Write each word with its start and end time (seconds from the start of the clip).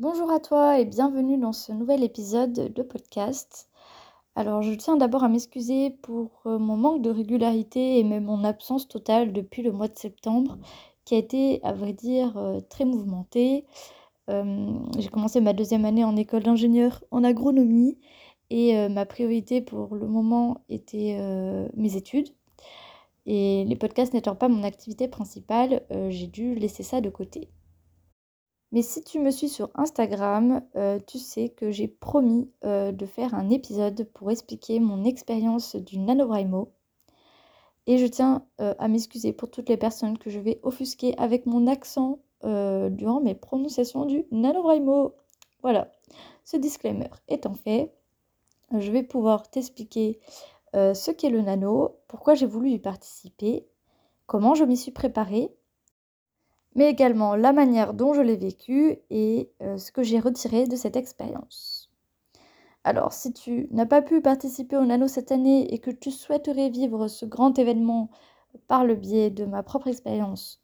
Bonjour 0.00 0.32
à 0.32 0.40
toi 0.40 0.80
et 0.80 0.84
bienvenue 0.84 1.38
dans 1.38 1.52
ce 1.52 1.70
nouvel 1.70 2.02
épisode 2.02 2.72
de 2.74 2.82
podcast. 2.82 3.68
Alors 4.34 4.60
je 4.60 4.74
tiens 4.74 4.96
d'abord 4.96 5.22
à 5.22 5.28
m'excuser 5.28 5.90
pour 6.02 6.42
euh, 6.46 6.58
mon 6.58 6.76
manque 6.76 7.00
de 7.00 7.10
régularité 7.10 8.00
et 8.00 8.02
même 8.02 8.24
mon 8.24 8.42
absence 8.42 8.88
totale 8.88 9.32
depuis 9.32 9.62
le 9.62 9.70
mois 9.70 9.86
de 9.86 9.96
septembre 9.96 10.58
qui 11.04 11.14
a 11.14 11.18
été 11.18 11.60
à 11.62 11.72
vrai 11.72 11.92
dire 11.92 12.36
euh, 12.36 12.60
très 12.60 12.84
mouvementé. 12.84 13.66
Euh, 14.30 14.72
j'ai 14.98 15.10
commencé 15.10 15.40
ma 15.40 15.52
deuxième 15.52 15.84
année 15.84 16.02
en 16.02 16.16
école 16.16 16.42
d'ingénieur 16.42 17.04
en 17.12 17.22
agronomie 17.22 17.96
et 18.50 18.88
ma 18.88 19.06
priorité 19.06 19.60
pour 19.60 19.94
le 19.94 20.08
moment 20.08 20.64
était 20.68 21.18
mes 21.74 21.96
études. 21.96 22.28
Et 23.26 23.64
les 23.64 23.76
podcasts 23.76 24.12
n'étant 24.12 24.34
pas 24.34 24.48
mon 24.48 24.64
activité 24.64 25.08
principale, 25.08 25.82
j'ai 26.10 26.26
dû 26.26 26.54
laisser 26.54 26.82
ça 26.82 27.00
de 27.00 27.10
côté. 27.10 27.48
Mais 28.72 28.82
si 28.82 29.02
tu 29.04 29.20
me 29.20 29.30
suis 29.30 29.48
sur 29.48 29.70
Instagram, 29.74 30.62
euh, 30.74 30.98
tu 31.06 31.18
sais 31.18 31.48
que 31.50 31.70
j'ai 31.70 31.86
promis 31.86 32.50
euh, 32.64 32.92
de 32.92 33.06
faire 33.06 33.34
un 33.34 33.48
épisode 33.50 34.08
pour 34.14 34.30
expliquer 34.30 34.80
mon 34.80 35.04
expérience 35.04 35.76
du 35.76 35.98
NaNoWriMo. 35.98 36.72
Et 37.86 37.98
je 37.98 38.06
tiens 38.06 38.44
euh, 38.60 38.74
à 38.78 38.88
m'excuser 38.88 39.32
pour 39.32 39.50
toutes 39.50 39.68
les 39.68 39.76
personnes 39.76 40.18
que 40.18 40.30
je 40.30 40.40
vais 40.40 40.58
offusquer 40.62 41.16
avec 41.18 41.46
mon 41.46 41.66
accent 41.66 42.18
durant 42.42 43.22
mes 43.22 43.34
prononciations 43.34 44.04
du 44.04 44.26
NaNoWriMo. 44.30 45.14
Voilà, 45.62 45.90
ce 46.44 46.58
disclaimer 46.58 47.08
étant 47.26 47.54
fait, 47.54 47.94
je 48.70 48.92
vais 48.92 49.02
pouvoir 49.02 49.48
t'expliquer 49.48 50.20
ce 50.74 51.10
qu'est 51.10 51.30
le 51.30 51.40
nano, 51.40 51.96
pourquoi 52.06 52.34
j'ai 52.34 52.44
voulu 52.44 52.68
y 52.68 52.78
participer, 52.78 53.66
comment 54.26 54.54
je 54.54 54.64
m'y 54.64 54.76
suis 54.76 54.90
préparée 54.90 55.54
mais 56.74 56.90
également 56.90 57.36
la 57.36 57.52
manière 57.52 57.94
dont 57.94 58.14
je 58.14 58.20
l'ai 58.20 58.36
vécu 58.36 58.98
et 59.10 59.50
euh, 59.62 59.78
ce 59.78 59.92
que 59.92 60.02
j'ai 60.02 60.20
retiré 60.20 60.66
de 60.66 60.76
cette 60.76 60.96
expérience. 60.96 61.90
Alors, 62.84 63.12
si 63.14 63.32
tu 63.32 63.68
n'as 63.70 63.86
pas 63.86 64.02
pu 64.02 64.20
participer 64.20 64.76
au 64.76 64.84
Nano 64.84 65.08
cette 65.08 65.32
année 65.32 65.72
et 65.72 65.78
que 65.78 65.90
tu 65.90 66.10
souhaiterais 66.10 66.68
vivre 66.68 67.08
ce 67.08 67.24
grand 67.24 67.58
événement 67.58 68.10
par 68.68 68.84
le 68.84 68.94
biais 68.94 69.30
de 69.30 69.46
ma 69.46 69.62
propre 69.62 69.88
expérience, 69.88 70.62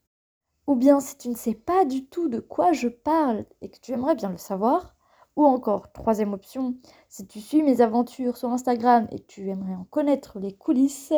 ou 0.66 0.74
bien 0.76 1.00
si 1.00 1.16
tu 1.16 1.28
ne 1.30 1.34
sais 1.36 1.54
pas 1.54 1.84
du 1.84 2.04
tout 2.04 2.28
de 2.28 2.38
quoi 2.38 2.72
je 2.72 2.88
parle 2.88 3.46
et 3.62 3.70
que 3.70 3.80
tu 3.80 3.92
aimerais 3.92 4.14
bien 4.14 4.30
le 4.30 4.36
savoir, 4.36 4.94
ou 5.36 5.46
encore, 5.46 5.92
troisième 5.92 6.34
option, 6.34 6.74
si 7.08 7.26
tu 7.26 7.40
suis 7.40 7.62
mes 7.62 7.80
aventures 7.80 8.36
sur 8.36 8.50
Instagram 8.50 9.08
et 9.10 9.20
tu 9.20 9.48
aimerais 9.48 9.74
en 9.74 9.84
connaître 9.84 10.38
les 10.38 10.52
coulisses, 10.52 11.14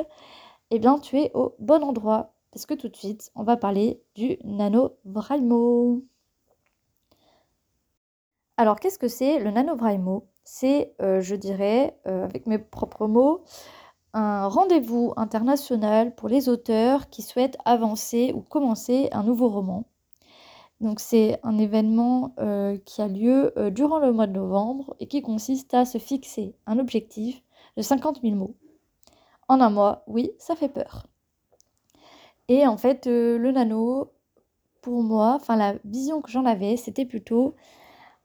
eh 0.70 0.78
bien 0.78 0.98
tu 0.98 1.18
es 1.18 1.32
au 1.34 1.56
bon 1.58 1.82
endroit 1.82 2.32
parce 2.52 2.66
que 2.66 2.74
tout 2.74 2.88
de 2.88 2.96
suite, 2.96 3.32
on 3.34 3.42
va 3.42 3.56
parler 3.56 4.02
du 4.14 4.36
NaNoWriMo. 4.44 6.02
Alors, 8.58 8.78
qu'est-ce 8.78 8.98
que 8.98 9.08
c'est 9.08 9.38
le 9.38 9.50
NaNoWriMo 9.50 10.26
C'est, 10.44 10.94
euh, 11.00 11.22
je 11.22 11.34
dirais, 11.34 11.98
euh, 12.06 12.24
avec 12.24 12.46
mes 12.46 12.58
propres 12.58 13.06
mots, 13.06 13.42
un 14.12 14.46
rendez-vous 14.48 15.14
international 15.16 16.14
pour 16.14 16.28
les 16.28 16.50
auteurs 16.50 17.08
qui 17.08 17.22
souhaitent 17.22 17.56
avancer 17.64 18.32
ou 18.34 18.42
commencer 18.42 19.08
un 19.12 19.22
nouveau 19.22 19.48
roman. 19.48 19.84
Donc 20.82 21.00
c'est 21.00 21.40
un 21.44 21.56
événement 21.56 22.34
euh, 22.38 22.76
qui 22.84 23.00
a 23.00 23.08
lieu 23.08 23.54
durant 23.70 23.98
le 23.98 24.12
mois 24.12 24.26
de 24.26 24.32
novembre 24.32 24.94
et 25.00 25.06
qui 25.06 25.22
consiste 25.22 25.72
à 25.72 25.86
se 25.86 25.96
fixer 25.96 26.54
un 26.66 26.78
objectif 26.78 27.42
de 27.78 27.82
50 27.82 28.20
000 28.20 28.34
mots. 28.34 28.56
En 29.48 29.60
un 29.60 29.70
mois, 29.70 30.04
oui, 30.06 30.32
ça 30.38 30.56
fait 30.56 30.68
peur. 30.68 31.06
Et 32.48 32.66
en 32.66 32.76
fait, 32.76 33.06
euh, 33.06 33.38
le 33.38 33.52
nano, 33.52 34.12
pour 34.82 35.02
moi, 35.02 35.34
enfin 35.36 35.56
la 35.56 35.74
vision 35.84 36.20
que 36.22 36.30
j'en 36.30 36.44
avais, 36.44 36.76
c'était 36.76 37.04
plutôt 37.06 37.54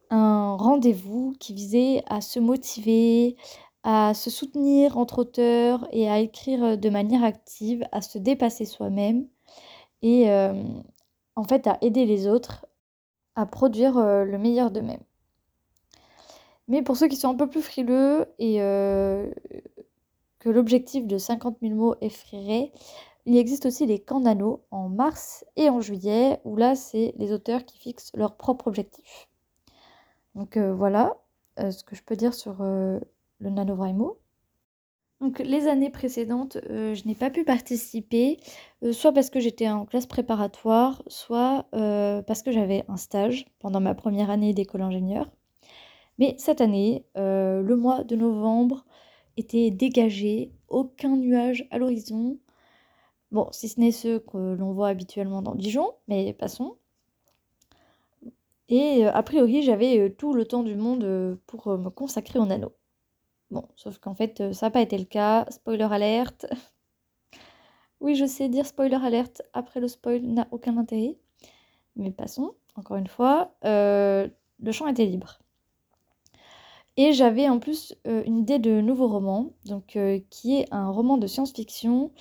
un 0.10 0.56
rendez-vous 0.56 1.36
qui 1.40 1.54
visait 1.54 2.04
à 2.08 2.22
se 2.22 2.40
motiver, 2.40 3.38
à 3.84 4.14
se 4.14 4.30
soutenir 4.30 4.98
entre 4.98 5.20
auteurs 5.20 5.88
et 5.92 6.10
à 6.10 6.20
écrire 6.20 6.78
de 6.78 6.90
manière 6.90 7.24
active, 7.24 7.86
à 7.92 8.02
se 8.02 8.18
dépasser 8.18 8.66
soi-même 8.66 9.28
et 10.02 10.30
euh, 10.32 10.54
en 11.36 11.44
fait 11.44 11.68
à 11.68 11.78
aider 11.82 12.06
les 12.06 12.28
autres 12.28 12.66
à 13.36 13.46
produire 13.46 13.98
euh, 13.98 14.26
le 14.26 14.38
meilleur 14.38 14.72
d'eux-mêmes. 14.72 15.04
Mais 16.68 16.82
pour 16.82 16.98
ceux 16.98 17.08
qui 17.08 17.16
sont 17.16 17.30
un 17.30 17.36
peu 17.36 17.50
plus 17.50 17.62
frileux 17.62 18.26
et 18.40 18.58
que 20.40 20.50
l'objectif 20.50 21.08
de 21.08 21.18
50 21.18 21.58
000 21.62 21.76
mots 21.76 21.96
effraierait, 22.02 22.72
il 23.28 23.36
existe 23.36 23.66
aussi 23.66 23.86
les 23.86 24.00
camps 24.00 24.22
nano 24.22 24.64
en 24.72 24.88
mars 24.88 25.46
et 25.58 25.70
en 25.70 25.82
juillet, 25.82 26.40
où 26.46 26.56
là, 26.56 26.76
c'est 26.76 27.14
les 27.18 27.34
auteurs 27.34 27.66
qui 27.66 27.78
fixent 27.78 28.12
leur 28.16 28.38
propre 28.38 28.68
objectif. 28.68 29.28
Donc 30.34 30.56
euh, 30.56 30.74
voilà 30.74 31.18
euh, 31.60 31.72
ce 31.72 31.84
que 31.84 31.94
je 31.94 32.04
peux 32.04 32.16
dire 32.16 32.34
sur 32.34 32.62
euh, 32.62 33.00
le 33.40 33.50
NaNoWriMo. 33.50 34.18
Donc 35.20 35.40
les 35.40 35.68
années 35.68 35.90
précédentes, 35.90 36.58
je 36.70 37.08
n'ai 37.08 37.16
pas 37.16 37.32
pu 37.32 37.44
participer, 37.44 38.38
soit 38.92 39.12
parce 39.12 39.32
que 39.32 39.40
j'étais 39.40 39.68
en 39.68 39.88
classe 39.88 40.06
préparatoire, 40.06 41.02
soit 41.08 41.66
parce 41.72 42.44
que 42.44 42.52
j'avais 42.52 42.86
un 42.88 42.98
stage 42.98 43.48
pendant 43.58 43.80
ma 43.80 43.96
première 43.96 44.30
année 44.30 44.54
d'école 44.54 44.84
ingénieur. 44.84 45.28
Mais 46.20 46.36
cette 46.38 46.62
année, 46.62 47.04
le 47.16 47.74
mois 47.74 48.04
de 48.04 48.16
novembre 48.16 48.86
était 49.38 49.72
dégagé, 49.72 50.52
aucun 50.70 51.18
nuage 51.18 51.68
à 51.72 51.80
l'horizon, 51.80 52.38
Bon, 53.32 53.50
si 53.52 53.68
ce 53.68 53.80
n'est 53.80 53.92
ceux 53.92 54.20
que 54.20 54.38
l'on 54.38 54.72
voit 54.74 54.88
habituellement 54.90 55.42
dans 55.42 55.56
Dijon, 55.56 55.94
mais 56.08 56.34
passons. 56.34 56.78
Et 58.70 59.06
euh, 59.06 59.12
a 59.14 59.24
priori, 59.24 59.64
j'avais 59.64 60.00
euh, 60.00 60.10
tout 60.10 60.34
le 60.34 60.46
temps 60.46 60.64
du 60.64 60.76
monde 60.76 61.04
euh, 61.04 61.36
pour 61.48 61.78
me 61.78 61.90
consacrer 61.90 62.40
au 62.40 62.46
nano. 62.46 62.74
Bon, 63.52 63.68
sauf 63.76 63.98
qu'en 64.00 64.16
fait, 64.16 64.54
ça 64.54 64.68
n'a 64.68 64.72
pas 64.72 64.82
été 64.82 64.98
le 64.98 65.06
cas. 65.06 65.46
Spoiler 65.50 65.88
alerte. 65.90 66.46
oui, 68.02 68.16
je 68.16 68.26
sais, 68.26 68.50
dire 68.50 68.66
spoiler 68.66 68.96
alerte 68.96 69.42
après 69.54 69.80
le 69.80 69.88
spoil 69.88 70.22
n'a 70.22 70.48
aucun 70.52 70.78
intérêt. 70.78 71.18
Mais 71.96 72.12
passons, 72.12 72.56
encore 72.76 72.98
une 72.98 73.08
fois, 73.08 73.54
le 73.64 74.32
champ 74.72 74.88
était 74.88 75.06
libre. 75.06 75.40
Et 76.98 77.14
j'avais 77.14 77.48
en 77.50 77.60
plus 77.60 77.96
une 78.06 78.40
idée 78.40 78.60
de 78.60 78.82
nouveau 78.82 79.08
roman, 79.08 79.52
donc 79.66 79.98
qui 80.30 80.58
est 80.58 80.68
un 80.72 80.90
roman 80.90 81.18
de 81.18 81.26
science-fiction 81.26 82.12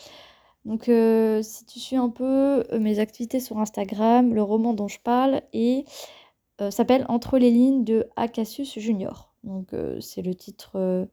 donc, 0.66 0.88
euh, 0.88 1.43
si 1.43 1.65
tu 1.65 1.78
suis 1.78 1.94
un 1.94 2.09
peu 2.09 2.65
euh, 2.72 2.81
mes 2.81 2.99
activités 2.99 3.38
sur 3.38 3.59
Instagram, 3.59 4.34
le 4.34 4.43
roman 4.43 4.75
dont 4.75 4.88
je 4.88 4.99
parle 4.99 5.43
et, 5.53 5.84
euh, 6.60 6.72
s'appelle 6.72 7.06
Entre 7.09 7.38
les 7.38 7.53
lignes 7.53 7.84
de 7.84 8.09
Acacius 8.16 8.77
Junior. 8.77 9.32
Donc, 9.44 9.69
c'est 10.00 10.22
le 10.22 10.34
titre 10.34 11.06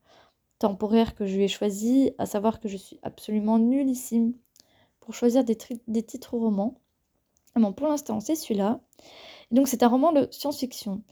temporaire 0.58 1.14
que 1.14 1.28
je 1.28 1.36
lui 1.36 1.44
ai 1.44 1.48
choisi, 1.48 2.14
à 2.18 2.26
savoir 2.26 2.60
que 2.60 2.68
je 2.68 2.78
suis 2.78 3.00
absolument 3.04 3.60
nullissime 3.60 4.34
pour 5.00 5.14
choisir 5.14 5.44
des, 5.44 5.56
des 5.88 6.02
titres 6.02 6.36
romans. 6.36 6.80
Bon, 7.56 7.74
pour 7.74 7.86
l'instant, 7.88 8.20
c'est 8.22 8.34
celui-là. 8.34 8.80
Donc, 9.52 9.68
c'est 9.68 9.84
un 9.84 9.88
roman 9.88 10.14
de 10.14 10.28
science-fiction. 10.32 11.04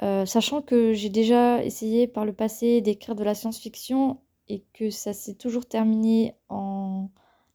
sachant 0.00 0.62
que 0.62 0.94
j'ai 0.94 1.10
déjà 1.10 1.62
essayé 1.62 2.06
par 2.06 2.24
le 2.24 2.32
passé 2.32 2.80
d'écrire 2.80 3.14
de 3.14 3.24
la 3.24 3.34
science-fiction 3.34 4.18
et 4.48 4.64
que 4.72 4.88
ça 4.88 5.12
s'est 5.12 5.34
toujours 5.34 5.66
terminé 5.66 6.34
en 6.48 7.10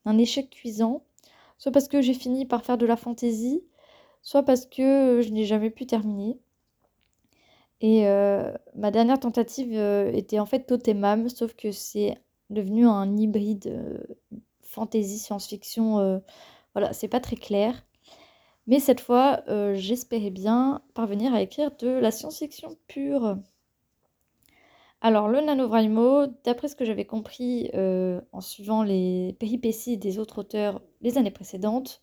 un 0.06 0.18
échec 0.18 0.50
cuisant, 0.50 1.04
soit 1.58 1.72
parce 1.72 1.88
que 1.88 2.02
j'ai 2.02 2.14
fini 2.14 2.46
par 2.46 2.64
faire 2.64 2.78
de 2.78 2.86
la 2.86 2.98
fantaisie, 2.98 3.64
soit 4.22 4.44
parce 4.44 4.66
que 4.66 5.22
je 5.22 5.30
n'ai 5.30 5.46
jamais 5.46 5.70
pu 5.70 5.86
terminer. 5.86 6.40
Et 7.82 8.08
euh, 8.08 8.54
ma 8.76 8.92
dernière 8.92 9.20
tentative 9.20 9.72
euh, 9.74 10.12
était 10.12 10.40
en 10.40 10.46
fait 10.46 10.62
Totemam, 10.62 11.30
sauf 11.30 11.54
que 11.56 11.72
c'est 11.72 12.18
devenu 12.50 12.88
un 12.88 13.18
hybride 13.18 13.68
euh, 13.68 13.98
fantasy, 14.64 15.20
science-fiction. 15.20 16.22
voilà, 16.74 16.94
c'est 16.94 17.08
pas 17.08 17.20
très 17.20 17.36
clair. 17.36 17.86
Mais 18.68 18.80
cette 18.80 19.00
fois, 19.00 19.44
j'espérais 19.76 20.32
bien 20.32 20.82
parvenir 20.96 21.34
à 21.34 21.42
écrire 21.42 21.72
de 21.78 21.88
la 21.88 22.12
science-fiction 22.12 22.76
pure. 22.88 23.38
Alors, 25.06 25.28
le 25.28 25.40
NaNoWriMo, 25.40 26.26
d'après 26.46 26.68
ce 26.68 26.76
que 26.76 26.84
j'avais 26.84 27.06
compris 27.06 27.70
euh, 27.76 28.20
en 28.32 28.42
suivant 28.42 28.82
les 28.82 29.36
péripéties 29.38 30.00
des 30.00 30.18
autres 30.18 30.40
auteurs 30.40 30.82
les 31.02 31.20
années 31.20 31.30
précédentes, 31.30 32.02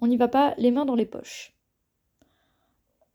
on 0.00 0.06
n'y 0.06 0.18
va 0.18 0.28
pas 0.28 0.54
les 0.58 0.70
mains 0.70 0.84
dans 0.84 0.96
les 0.96 1.06
poches. 1.06 1.56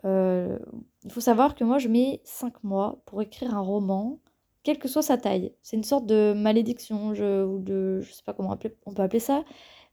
Euh, 0.06 0.58
il 1.04 1.12
faut 1.12 1.22
savoir 1.22 1.54
que 1.54 1.64
moi, 1.64 1.78
je 1.78 1.88
mets 1.88 2.22
5 2.24 2.64
mois 2.64 3.04
pour 3.06 3.22
écrire 3.22 3.54
un 3.54 3.60
roman, 3.60 4.18
quelle 4.64 4.80
que 4.80 4.88
soit 4.88 5.04
sa 5.04 5.20
taille. 5.20 5.54
C'est 5.62 5.78
une 5.78 5.84
sorte 5.84 6.08
de 6.08 6.34
malédiction, 6.36 7.14
je, 7.14 7.46
ou 7.46 7.60
de. 7.60 8.02
Je 8.02 8.12
sais 8.12 8.24
pas 8.24 8.34
comment 8.34 8.58
on 8.88 8.94
peut 8.96 9.04
appeler 9.04 9.20
ça, 9.20 9.44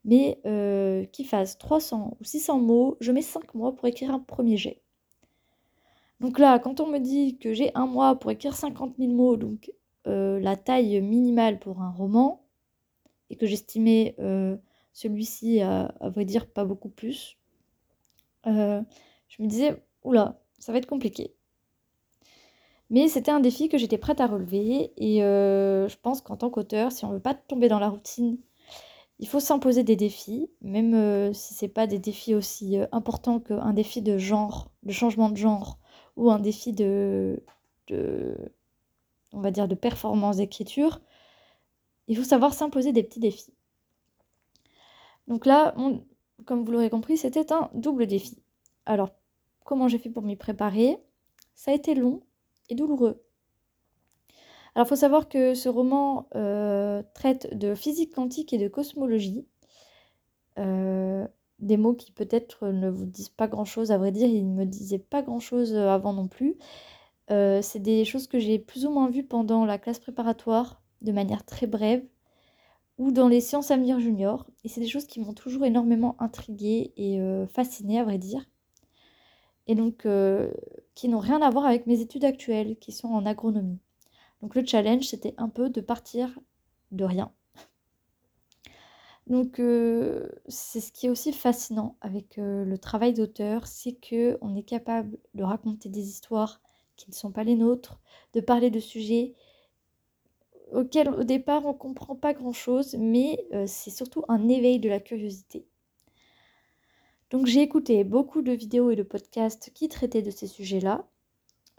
mais 0.06 0.40
euh, 0.46 1.04
qu'il 1.04 1.26
fasse 1.26 1.58
300 1.58 2.16
ou 2.18 2.24
600 2.24 2.60
mots, 2.60 2.96
je 3.00 3.12
mets 3.12 3.20
5 3.20 3.54
mois 3.54 3.76
pour 3.76 3.86
écrire 3.88 4.10
un 4.10 4.20
premier 4.20 4.56
jet. 4.56 4.80
Donc 6.20 6.38
là, 6.38 6.58
quand 6.58 6.80
on 6.80 6.86
me 6.86 6.98
dit 6.98 7.38
que 7.38 7.54
j'ai 7.54 7.70
un 7.74 7.86
mois 7.86 8.16
pour 8.16 8.30
écrire 8.30 8.54
50 8.54 8.96
000 8.98 9.12
mots, 9.12 9.36
donc 9.36 9.72
euh, 10.06 10.40
la 10.40 10.56
taille 10.56 11.00
minimale 11.00 11.58
pour 11.60 11.80
un 11.80 11.90
roman, 11.90 12.44
et 13.30 13.36
que 13.36 13.46
j'estimais 13.46 14.16
euh, 14.18 14.56
celui-ci 14.92 15.60
à, 15.60 15.94
vrai 16.00 16.24
dire 16.24 16.46
pas 16.50 16.64
beaucoup 16.64 16.88
plus, 16.88 17.36
euh, 18.46 18.82
je 19.28 19.42
me 19.42 19.48
disais, 19.48 19.82
oula, 20.02 20.40
ça 20.58 20.72
va 20.72 20.78
être 20.78 20.86
compliqué. 20.86 21.34
Mais 22.90 23.08
c'était 23.08 23.30
un 23.30 23.40
défi 23.40 23.68
que 23.68 23.78
j'étais 23.78 23.98
prête 23.98 24.20
à 24.20 24.26
relever 24.26 24.92
et 24.96 25.18
je 25.20 25.96
pense 26.00 26.22
qu'en 26.22 26.38
tant 26.38 26.48
qu'auteur, 26.48 26.90
si 26.90 27.04
on 27.04 27.10
veut 27.10 27.20
pas 27.20 27.34
tomber 27.34 27.68
dans 27.68 27.78
la 27.78 27.90
routine, 27.90 28.38
il 29.18 29.28
faut 29.28 29.40
s'imposer 29.40 29.84
des 29.84 29.96
défis, 29.96 30.50
même 30.62 31.34
si 31.34 31.52
c'est 31.52 31.68
pas 31.68 31.86
des 31.86 31.98
défis 31.98 32.34
aussi 32.34 32.78
importants 32.90 33.40
qu'un 33.40 33.74
défi 33.74 34.00
de 34.00 34.16
genre, 34.16 34.70
de 34.84 34.92
changement 34.92 35.28
de 35.28 35.36
genre, 35.36 35.78
ou 36.18 36.30
un 36.30 36.38
défi 36.38 36.72
de, 36.72 37.42
de 37.86 38.36
on 39.32 39.40
va 39.40 39.50
dire, 39.50 39.68
de 39.68 39.74
performance 39.74 40.36
d'écriture. 40.36 41.00
Il 42.06 42.16
faut 42.16 42.24
savoir 42.24 42.52
s'imposer 42.52 42.92
des 42.92 43.02
petits 43.02 43.20
défis. 43.20 43.54
Donc 45.26 45.46
là, 45.46 45.74
comme 46.44 46.64
vous 46.64 46.72
l'aurez 46.72 46.90
compris, 46.90 47.16
c'était 47.16 47.52
un 47.52 47.70
double 47.74 48.06
défi. 48.06 48.42
Alors, 48.86 49.10
comment 49.64 49.88
j'ai 49.88 49.98
fait 49.98 50.10
pour 50.10 50.22
m'y 50.22 50.36
préparer? 50.36 50.98
Ça 51.54 51.70
a 51.70 51.74
été 51.74 51.94
long, 51.94 52.22
et 52.68 52.74
douloureux. 52.74 53.22
Alors 54.74 54.86
il 54.86 54.88
faut 54.90 54.96
savoir 54.96 55.28
que 55.28 55.54
ce 55.54 55.68
roman 55.68 56.28
euh, 56.34 57.02
traite 57.14 57.56
de 57.56 57.74
physique 57.74 58.14
quantique 58.14 58.52
et 58.52 58.58
de 58.58 58.68
cosmologie. 58.68 59.46
Euh, 60.58 61.26
des 61.58 61.76
mots 61.76 61.94
qui 61.94 62.12
peut-être 62.12 62.68
ne 62.68 62.88
vous 62.88 63.06
disent 63.06 63.28
pas 63.28 63.48
grand-chose, 63.48 63.90
à 63.92 63.98
vrai 63.98 64.12
dire, 64.12 64.28
ils 64.28 64.48
ne 64.48 64.54
me 64.54 64.64
disaient 64.66 64.98
pas 64.98 65.22
grand-chose 65.22 65.74
euh, 65.74 65.88
avant 65.88 66.12
non 66.12 66.28
plus. 66.28 66.56
c'est 67.28 67.82
des 67.82 68.04
choses 68.04 68.26
que 68.26 68.38
j'ai 68.38 68.58
plus 68.58 68.86
ou 68.86 68.90
moins 68.90 69.10
vues 69.10 69.24
pendant 69.24 69.64
la 69.66 69.78
classe 69.78 69.98
préparatoire, 69.98 70.82
de 71.02 71.12
manière 71.12 71.44
très 71.44 71.66
brève, 71.66 72.04
ou 72.98 73.12
dans 73.12 73.28
les 73.28 73.40
sciences 73.40 73.70
Amir 73.70 74.00
Junior. 74.00 74.46
Et 74.64 74.68
c'est 74.68 74.80
des 74.80 74.88
choses 74.88 75.06
qui 75.06 75.20
m'ont 75.20 75.34
toujours 75.34 75.64
énormément 75.64 76.16
intriguée 76.20 76.92
et 76.96 77.20
fascinée, 77.52 78.00
à 78.00 78.04
vrai 78.04 78.18
dire 78.18 78.44
et 79.68 79.74
donc 79.74 80.06
euh, 80.06 80.50
qui 80.94 81.08
n'ont 81.08 81.18
rien 81.20 81.40
à 81.42 81.50
voir 81.50 81.66
avec 81.66 81.86
mes 81.86 82.00
études 82.00 82.24
actuelles, 82.24 82.76
qui 82.80 82.90
sont 82.90 83.08
en 83.08 83.26
agronomie. 83.26 83.78
Donc 84.42 84.54
le 84.54 84.64
challenge, 84.66 85.04
c'était 85.04 85.34
un 85.36 85.48
peu 85.48 85.68
de 85.68 85.80
partir 85.80 86.38
de 86.90 87.04
rien. 87.04 87.30
Donc 89.28 89.56
c'est 90.48 90.80
ce 90.80 90.90
qui 90.90 91.06
est 91.06 91.10
aussi 91.10 91.32
fascinant 91.32 91.96
avec 92.00 92.36
le 92.38 92.76
travail 92.76 93.12
d'auteur, 93.12 93.66
c'est 93.66 93.92
que 93.92 94.38
on 94.40 94.56
est 94.56 94.62
capable 94.62 95.18
de 95.34 95.44
raconter 95.44 95.88
des 95.90 96.08
histoires 96.08 96.60
qui 96.96 97.10
ne 97.10 97.14
sont 97.14 97.30
pas 97.30 97.44
les 97.44 97.54
nôtres, 97.54 98.00
de 98.32 98.40
parler 98.40 98.70
de 98.70 98.80
sujets 98.80 99.34
auxquels 100.72 101.10
au 101.10 101.24
départ 101.24 101.66
on 101.66 101.74
comprend 101.74 102.16
pas 102.16 102.32
grand 102.32 102.52
chose, 102.52 102.96
mais 102.98 103.46
c'est 103.66 103.90
surtout 103.90 104.24
un 104.28 104.48
éveil 104.48 104.78
de 104.80 104.88
la 104.88 104.98
curiosité. 104.98 105.66
Donc 107.30 107.44
j'ai 107.46 107.60
écouté 107.60 108.04
beaucoup 108.04 108.40
de 108.40 108.52
vidéos 108.52 108.90
et 108.90 108.96
de 108.96 109.02
podcasts 109.02 109.70
qui 109.74 109.88
traitaient 109.88 110.22
de 110.22 110.30
ces 110.30 110.46
sujets-là. 110.46 111.06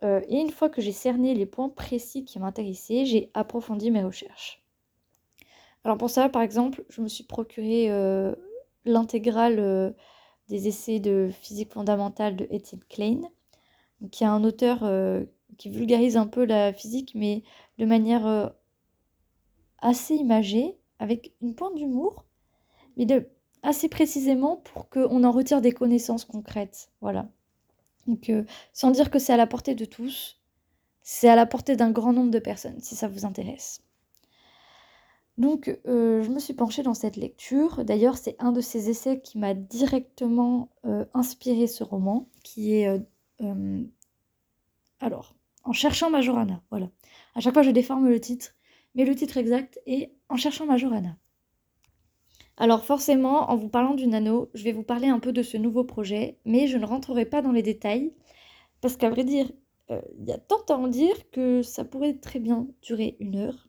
Et 0.04 0.40
une 0.40 0.51
fois 0.51 0.69
que 0.69 0.81
j'ai 0.81 0.92
cerné 0.92 1.34
les 1.34 1.48
points 1.48 1.69
précis 1.69 2.25
qui 2.25 2.38
m'intéressaient, 2.38 3.06
j'ai 3.06 3.31
approfondi 3.34 3.90
mes 3.90 4.04
recherches. 4.04 4.59
Alors 5.84 5.98
pour 5.98 6.10
ça, 6.10 6.30
par 6.30 6.42
exemple, 6.42 6.84
je 6.90 7.02
me 7.02 7.08
suis 7.08 7.24
procuré 7.24 7.90
euh, 7.90 8.36
l'intégrale 8.86 9.60
euh, 9.60 9.92
des 10.50 10.68
essais 10.68 11.00
de 11.00 11.30
physique 11.42 11.74
fondamentale 11.74 12.36
de 12.36 12.46
Etienne 12.46 12.84
Klein, 12.90 13.22
qui 14.12 14.24
est 14.24 14.28
un 14.28 14.44
auteur 14.44 14.80
qui 15.58 15.70
vulgarise 15.70 16.18
un 16.18 16.26
peu 16.26 16.46
la 16.46 16.74
physique, 16.74 17.12
mais 17.16 17.44
de 17.78 17.86
manière 17.86 18.54
assez 19.80 20.16
imagée, 20.16 20.78
avec 21.00 21.34
une 21.42 21.56
pointe 21.56 21.76
d'humour, 21.76 22.25
mais 22.98 23.06
assez 23.64 23.90
précisément 23.90 24.58
pour 24.58 24.90
qu'on 24.90 25.24
en 25.24 25.32
retire 25.32 25.62
des 25.62 25.72
connaissances 25.72 26.25
concrètes. 26.25 26.92
Voilà. 27.02 27.30
Donc, 28.08 28.30
euh, 28.30 28.44
sans 28.74 28.92
dire 28.92 29.10
que 29.10 29.20
c'est 29.20 29.34
à 29.34 29.38
la 29.38 29.48
portée 29.48 29.75
de 29.75 29.86
tous, 29.86 30.40
c'est 31.02 31.30
à 31.30 31.36
la 31.36 31.46
portée 31.46 31.75
d'un 31.75 31.92
grand 31.92 32.14
nombre 32.14 32.32
de 32.32 32.40
personnes, 32.40 32.80
si 32.82 32.96
ça 32.96 33.08
vous 33.08 33.25
intéresse. 33.25 33.82
Donc, 35.39 35.80
euh, 35.88 36.21
je 36.21 36.30
me 36.30 36.39
suis 36.39 36.53
penchée 36.53 36.83
dans 36.83 36.94
cette 36.94 37.15
lecture. 37.15 37.83
D'ailleurs, 37.83 38.18
c'est 38.18 38.36
un 38.39 38.51
de 38.51 38.62
ces 38.62 38.89
essais 38.89 39.21
qui 39.21 39.39
m'a 39.39 39.56
directement 39.56 40.69
euh, 40.86 41.06
inspiré 41.13 41.65
ce 41.65 41.83
roman, 41.83 42.30
qui 42.44 42.74
est... 42.75 43.01
alors, 45.00 45.36
en 45.63 45.74
cherchant 45.74 46.09
Majorana, 46.09 46.62
voilà. 46.69 46.89
À 47.36 47.39
chaque 47.39 47.53
fois, 47.53 47.63
je 47.63 47.71
déforme 47.71 48.07
le 48.07 48.19
titre, 48.19 48.53
mais 48.95 49.06
le 49.06 49.15
titre 49.15 49.38
exact 49.38 49.80
est 49.86 50.13
En 50.30 50.36
cherchant 50.36 50.65
Majorana. 50.65 51.18
Alors 52.57 52.83
forcément, 52.83 53.50
en 53.50 53.56
vous 53.56 53.69
parlant 53.69 53.94
du 53.94 54.06
nano, 54.06 54.50
je 54.53 54.65
vais 54.65 54.74
vous 54.74 54.83
parler 54.83 55.07
un 55.07 55.19
peu 55.19 55.31
de 55.31 55.41
ce 55.41 55.56
nouveau 55.56 55.86
projet, 55.86 56.38
mais 56.44 56.68
je 56.68 56.77
ne 56.77 56.86
rentrerai 56.86 57.25
pas 57.25 57.41
dans 57.41 57.53
les 57.53 57.63
détails, 57.63 58.13
parce 58.81 58.97
qu'à 58.97 59.09
vrai 59.09 59.24
dire, 59.24 59.50
euh, 59.91 60.01
il 60.19 60.27
y 60.27 60.33
a 60.33 60.38
tant 60.38 60.62
à 60.68 60.74
en 60.74 60.88
dire 60.89 61.15
que 61.31 61.62
ça 61.62 61.86
pourrait 61.86 62.15
très 62.15 62.39
bien 62.39 62.68
durer 62.81 63.15
une 63.21 63.38
heure. 63.38 63.69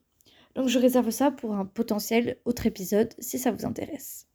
Donc 0.55 0.69
je 0.69 0.79
réserve 0.79 1.11
ça 1.11 1.31
pour 1.31 1.55
un 1.55 1.65
potentiel 1.65 2.39
autre 2.45 2.67
épisode, 2.67 3.15
si 3.19 3.39
ça 3.39 3.51
vous 3.51 3.65
intéresse. 3.65 4.27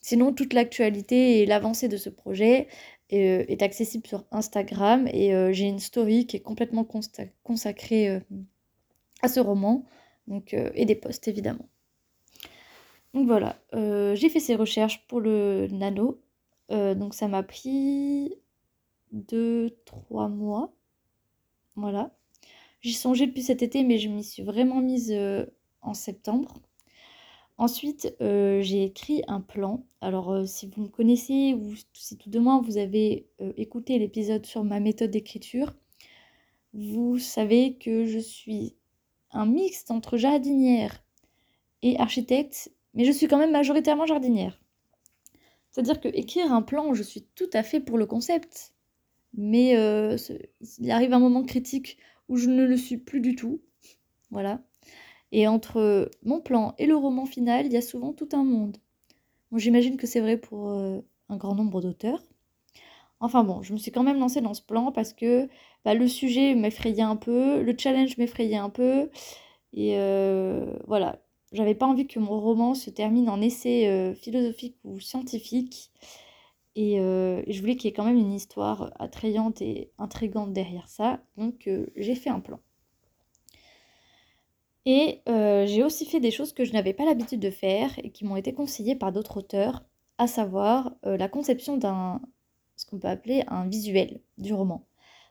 Sinon, 0.00 0.32
toute 0.32 0.52
l'actualité 0.52 1.40
et 1.40 1.46
l'avancée 1.46 1.88
de 1.88 1.96
ce 1.96 2.10
projet 2.10 2.68
euh, 3.12 3.44
est 3.48 3.62
accessible 3.62 4.06
sur 4.06 4.24
Instagram 4.30 5.08
et 5.12 5.34
euh, 5.34 5.52
j'ai 5.52 5.64
une 5.64 5.78
story 5.78 6.26
qui 6.26 6.36
est 6.36 6.40
complètement 6.40 6.86
consacrée 7.42 8.20
à 9.22 9.28
ce 9.28 9.40
roman, 9.40 9.84
et 10.74 10.84
des 10.84 10.96
posts 10.96 11.28
évidemment. 11.28 11.68
Donc 13.16 13.26
voilà, 13.28 13.56
euh, 13.74 14.14
j'ai 14.14 14.28
fait 14.28 14.40
ces 14.40 14.56
recherches 14.56 15.06
pour 15.06 15.20
le 15.20 15.68
nano. 15.68 16.20
Euh, 16.70 16.94
donc 16.94 17.14
ça 17.14 17.28
m'a 17.28 17.42
pris 17.42 18.34
2-3 19.14 20.28
mois. 20.28 20.74
Voilà. 21.76 22.15
J'y 22.86 22.92
songeais 22.92 23.26
depuis 23.26 23.42
cet 23.42 23.62
été, 23.62 23.82
mais 23.82 23.98
je 23.98 24.08
m'y 24.08 24.22
suis 24.22 24.44
vraiment 24.44 24.80
mise 24.80 25.10
euh, 25.10 25.44
en 25.82 25.92
septembre. 25.92 26.54
Ensuite, 27.58 28.14
j'ai 28.20 28.84
écrit 28.84 29.22
un 29.28 29.40
plan. 29.40 29.84
Alors, 30.00 30.46
si 30.46 30.68
vous 30.68 30.82
me 30.82 30.88
connaissez 30.88 31.54
ou 31.54 31.74
si 31.94 32.16
tout 32.18 32.28
de 32.28 32.38
moins 32.38 32.60
vous 32.60 32.76
avez 32.76 33.26
écouté 33.56 33.98
l'épisode 33.98 34.44
sur 34.44 34.62
ma 34.62 34.78
méthode 34.78 35.10
d'écriture, 35.10 35.74
vous 36.74 37.18
savez 37.18 37.78
que 37.78 38.04
je 38.04 38.18
suis 38.18 38.76
un 39.30 39.46
mixte 39.46 39.90
entre 39.90 40.18
jardinière 40.18 41.02
et 41.80 41.98
architecte 41.98 42.70
mais 42.96 43.04
je 43.04 43.12
suis 43.12 43.28
quand 43.28 43.38
même 43.38 43.52
majoritairement 43.52 44.06
jardinière. 44.06 44.58
C'est-à-dire 45.70 46.00
que 46.00 46.08
écrire 46.08 46.50
un 46.50 46.62
plan, 46.62 46.94
je 46.94 47.02
suis 47.02 47.22
tout 47.34 47.50
à 47.52 47.62
fait 47.62 47.78
pour 47.78 47.98
le 47.98 48.06
concept, 48.06 48.74
mais 49.34 49.76
euh, 49.76 50.16
il 50.78 50.90
arrive 50.90 51.12
un 51.12 51.18
moment 51.18 51.44
critique 51.44 51.98
où 52.28 52.36
je 52.36 52.48
ne 52.48 52.64
le 52.64 52.76
suis 52.76 52.98
plus 52.98 53.20
du 53.20 53.36
tout. 53.36 53.60
Voilà. 54.30 54.60
Et 55.32 55.48
entre 55.48 56.10
mon 56.24 56.40
plan 56.40 56.74
et 56.78 56.86
le 56.86 56.96
roman 56.96 57.26
final, 57.26 57.66
il 57.66 57.72
y 57.72 57.76
a 57.76 57.82
souvent 57.82 58.12
tout 58.12 58.28
un 58.32 58.44
monde. 58.44 58.78
J'imagine 59.54 59.96
que 59.96 60.06
c'est 60.06 60.20
vrai 60.20 60.36
pour 60.36 60.70
euh, 60.70 61.00
un 61.28 61.36
grand 61.36 61.54
nombre 61.54 61.80
d'auteurs. 61.80 62.22
Enfin 63.20 63.44
bon, 63.44 63.62
je 63.62 63.72
me 63.72 63.78
suis 63.78 63.90
quand 63.92 64.02
même 64.02 64.18
lancée 64.18 64.40
dans 64.42 64.54
ce 64.54 64.62
plan 64.62 64.92
parce 64.92 65.12
que 65.14 65.48
bah, 65.84 65.94
le 65.94 66.06
sujet 66.08 66.54
m'effrayait 66.54 67.02
un 67.02 67.16
peu, 67.16 67.62
le 67.62 67.74
challenge 67.78 68.18
m'effrayait 68.18 68.56
un 68.56 68.70
peu. 68.70 69.08
Et 69.72 69.98
euh, 69.98 70.76
voilà, 70.86 71.20
j'avais 71.52 71.74
pas 71.74 71.86
envie 71.86 72.06
que 72.06 72.18
mon 72.18 72.40
roman 72.40 72.74
se 72.74 72.90
termine 72.90 73.28
en 73.30 73.40
essai 73.40 73.88
euh, 73.88 74.14
philosophique 74.14 74.76
ou 74.84 75.00
scientifique. 75.00 75.90
Euh, 76.78 77.42
et, 77.46 77.52
je 77.52 77.60
voulais 77.60 77.76
qu'il 77.76 77.88
y 77.88 77.92
ait 77.92 77.94
quand 77.94 78.04
même 78.04 78.18
une 78.18 78.32
histoire 78.32 78.92
attrayante 78.98 79.62
et 79.62 79.90
intrigante 79.98 80.52
derrière 80.52 80.88
ça. 80.88 81.20
Donc 81.36 81.66
euh, 81.66 81.86
j'ai 81.96 82.14
fait 82.14 82.30
un 82.30 82.40
plan. 82.40 82.60
Et 84.88 85.22
j'ai 85.26 85.82
aussi 85.82 86.06
fait 86.06 86.20
des 86.20 86.30
choses 86.30 86.52
que 86.52 86.64
je 86.64 86.72
n'avais 86.72 86.92
pas 86.92 87.04
l'habitude 87.04 87.40
de 87.40 87.50
faire 87.50 87.98
et 88.04 88.10
qui 88.10 88.24
m'ont 88.24 88.36
été 88.36 88.54
conseillées 88.54 88.94
par 88.94 89.10
d'autres 89.10 89.38
auteurs, 89.38 89.84
à 90.16 90.28
savoir 90.28 90.94
la 91.02 91.28
conception 91.28 91.76
d'un 91.76 92.20
ce 92.76 92.86
qu'on 92.86 93.00
peut 93.00 93.08
appeler 93.08 93.42
un 93.48 93.66
visuel 93.66 94.20
du 94.38 94.54
roman. 94.54 94.86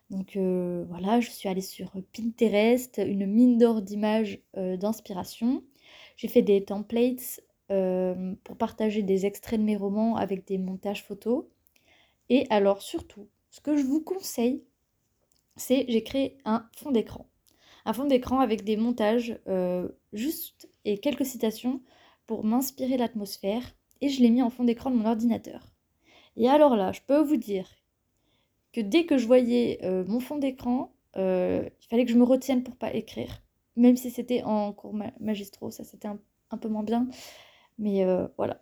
Donc 0.10 0.36
voilà, 0.36 1.22
je 1.22 1.30
suis 1.30 1.48
allée 1.48 1.62
sur 1.62 1.94
Pinterest, 2.14 2.98
une 2.98 3.26
mine 3.28 3.58
d'or 3.58 3.82
d'images 3.82 4.42
d'inspiration. 4.56 5.64
J'ai 6.18 6.28
fait 6.28 6.42
des 6.42 6.66
templates 6.66 7.40
euh, 7.72 8.36
pour 8.44 8.58
partager 8.58 9.04
des 9.04 9.26
extraits 9.26 9.60
de 9.60 9.66
mes 9.66 9.78
romans 9.78 10.16
avec 10.16 10.46
des 10.48 10.58
montages 10.58 11.04
photos. 11.04 11.46
Et 12.30 12.48
alors 12.50 12.82
surtout, 12.82 13.28
ce 13.50 13.62
que 13.62 13.78
je 13.78 13.84
vous 13.84 14.02
conseille, 14.02 14.64
c'est 15.56 15.86
j'ai 15.88 16.04
créé 16.04 16.38
un 16.46 16.68
fond 16.78 16.92
d'écran. 16.92 17.28
Un 17.86 17.94
fond 17.94 18.06
d'écran 18.06 18.40
avec 18.40 18.64
des 18.64 18.78
montages 18.78 19.40
euh, 19.48 19.90
juste 20.14 20.70
et 20.86 20.98
quelques 20.98 21.26
citations 21.26 21.82
pour 22.26 22.44
m'inspirer 22.44 22.98
l'atmosphère 22.98 23.76
et 24.02 24.10
je 24.10 24.22
l'ai 24.22 24.30
mis 24.30 24.42
en 24.42 24.50
fond 24.50 24.64
d'écran 24.64 24.90
de 24.92 24.96
mon 24.96 25.06
ordinateur. 25.06 25.72
Et 26.38 26.50
alors 26.50 26.76
là, 26.76 26.92
je 26.92 27.02
peux 27.06 27.22
vous 27.22 27.38
dire 27.38 27.70
que 28.74 28.82
dès 28.82 29.06
que 29.06 29.18
je 29.18 29.28
voyais 29.28 29.80
euh, 29.84 30.04
mon 30.06 30.20
fond 30.20 30.38
d'écran, 30.38 30.92
il 31.18 31.72
fallait 31.90 32.04
que 32.04 32.12
je 32.12 32.18
me 32.18 32.26
retienne 32.26 32.62
pour 32.62 32.76
pas 32.76 32.94
écrire 32.94 33.42
même 33.76 33.98
si 33.98 34.12
c'était 34.12 34.44
en 34.44 34.74
cours 34.74 34.96
magistraux, 35.20 35.72
ça 35.72 35.84
c'était 35.84 36.08
un, 36.08 36.58
peu 36.58 36.70
moins 36.70 36.84
bien. 36.84 37.08
Mais 37.78 38.04
euh, 38.06 38.28
voilà. 38.38 38.62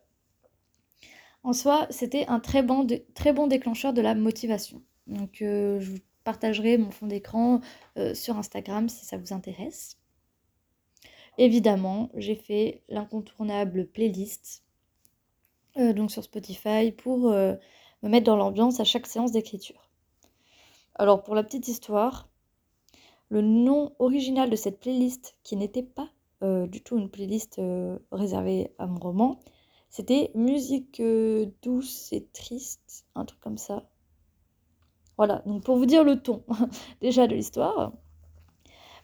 En 1.43 1.53
soi, 1.53 1.87
c'était 1.89 2.25
un 2.27 2.39
très 2.39 2.63
bon, 2.63 2.87
très 3.13 3.33
bon 3.33 3.47
déclencheur 3.47 3.93
de 3.93 4.01
la 4.01 4.15
motivation. 4.15 4.81
Donc 5.07 5.41
euh, 5.41 5.79
je 5.79 5.91
vous 5.91 5.99
partagerai 6.23 6.77
mon 6.77 6.91
fond 6.91 7.07
d'écran 7.07 7.59
sur 8.13 8.37
Instagram 8.37 8.87
si 8.87 9.05
ça 9.05 9.17
vous 9.17 9.33
intéresse. 9.33 9.97
Évidemment, 11.37 12.09
j'ai 12.15 12.35
fait 12.35 12.81
l'incontournable 12.87 13.87
playlist 13.87 14.63
donc 15.75 16.11
sur 16.11 16.23
Spotify 16.23 16.93
pour 16.93 17.29
me 17.29 17.57
mettre 18.03 18.25
dans 18.25 18.37
l'ambiance 18.37 18.79
à 18.79 18.85
chaque 18.85 19.05
séance 19.05 19.33
d'écriture. 19.33 19.89
Alors 20.95 21.23
pour 21.23 21.35
la 21.35 21.43
petite 21.43 21.67
histoire, 21.67 22.29
le 23.29 23.41
nom 23.41 23.95
original 23.97 24.49
de 24.49 24.55
cette 24.55 24.79
playlist, 24.79 25.35
qui 25.41 25.55
n'était 25.55 25.81
pas 25.81 26.09
euh, 26.43 26.67
du 26.67 26.81
tout 26.81 26.97
une 26.97 27.09
playlist 27.09 27.57
euh, 27.59 27.97
réservée 28.11 28.71
à 28.77 28.85
mon 28.85 28.99
roman, 28.99 29.39
c'était 29.89 30.29
musique 30.35 30.99
euh, 30.99 31.45
douce 31.61 32.11
et 32.11 32.25
triste, 32.33 33.05
un 33.15 33.23
truc 33.23 33.39
comme 33.39 33.57
ça. 33.57 33.83
Voilà, 35.15 35.41
donc 35.45 35.63
pour 35.63 35.77
vous 35.77 35.85
dire 35.85 36.03
le 36.03 36.21
ton 36.21 36.43
déjà 37.01 37.27
de 37.27 37.35
l'histoire. 37.35 37.93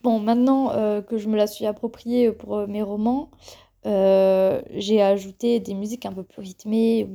Bon, 0.03 0.19
maintenant 0.19 0.69
que 1.01 1.17
je 1.17 1.27
me 1.27 1.35
la 1.35 1.45
suis 1.45 1.65
appropriée 1.65 2.31
pour 2.31 2.67
mes 2.67 2.81
romans, 2.81 3.31
j'ai 3.83 5.01
ajouté 5.01 5.59
des 5.59 5.73
musiques 5.73 6.05
un 6.05 6.13
peu 6.13 6.23
plus 6.23 6.41
rythmées, 6.41 7.09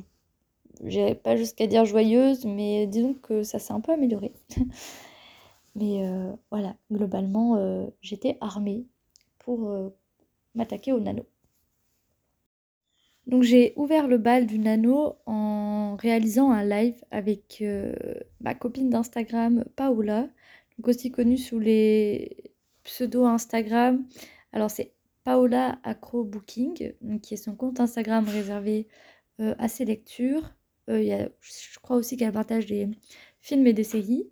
j'ai 0.85 1.15
pas 1.15 1.35
jusqu'à 1.37 1.67
dire 1.67 1.87
joyeuses, 1.87 2.45
mais 2.45 2.87
disons 2.87 3.15
que 3.15 3.43
ça 3.43 3.59
s'est 3.59 3.73
un 3.73 3.81
peu 3.81 3.93
amélioré. 3.93 4.33
Mais 5.77 6.07
voilà, 6.51 6.77
globalement, 6.93 7.89
j'étais 8.03 8.37
armée 8.43 8.85
pour 9.39 9.93
m'attaquer 10.55 10.93
au 10.93 11.01
nano. 11.01 11.27
Donc 13.27 13.43
j'ai 13.43 13.73
ouvert 13.77 14.07
le 14.07 14.19
bal 14.19 14.47
du 14.47 14.59
nano 14.59 15.17
en 15.27 15.97
réalisant 15.97 16.51
un 16.51 16.65
live 16.65 17.03
avec 17.11 17.65
ma 18.41 18.55
copine 18.55 18.91
d'Instagram, 18.91 19.65
Paola, 19.77 20.29
donc 20.77 20.89
aussi 20.89 21.11
connue 21.11 21.39
sous 21.39 21.59
les 21.59 22.53
pseudos 22.83 23.25
Instagram. 23.25 24.05
Alors 24.53 24.71
c'est 24.71 24.93
Paola 25.25 25.79
Acro 25.85 26.23
Booking, 26.23 26.93
qui 27.23 27.35
est 27.35 27.39
son 27.39 27.57
compte 27.57 27.81
Instagram 27.81 28.27
réservé 28.29 28.89
à 29.39 29.69
ses 29.69 29.87
lectures. 29.87 30.55
je 30.87 31.79
crois 31.81 31.97
aussi 31.97 32.19
qu'elle 32.19 32.33
partage 32.33 32.67
des 32.67 32.91
films 33.41 33.67
et 33.67 33.73
des 33.73 33.85
séries 33.85 34.29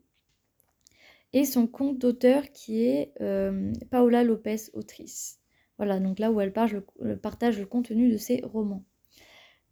et 1.32 1.44
son 1.44 1.66
compte 1.66 1.98
d'auteur 1.98 2.52
qui 2.52 2.84
est 2.84 3.12
euh, 3.20 3.72
Paola 3.90 4.24
Lopez, 4.24 4.70
autrice. 4.74 5.40
Voilà, 5.82 5.98
donc 5.98 6.20
là 6.20 6.30
où 6.30 6.40
elle 6.40 6.52
partage 6.52 7.58
le, 7.58 7.66
contenu 7.66 8.08
de 8.08 8.16
ses 8.16 8.40
romans. 8.44 8.84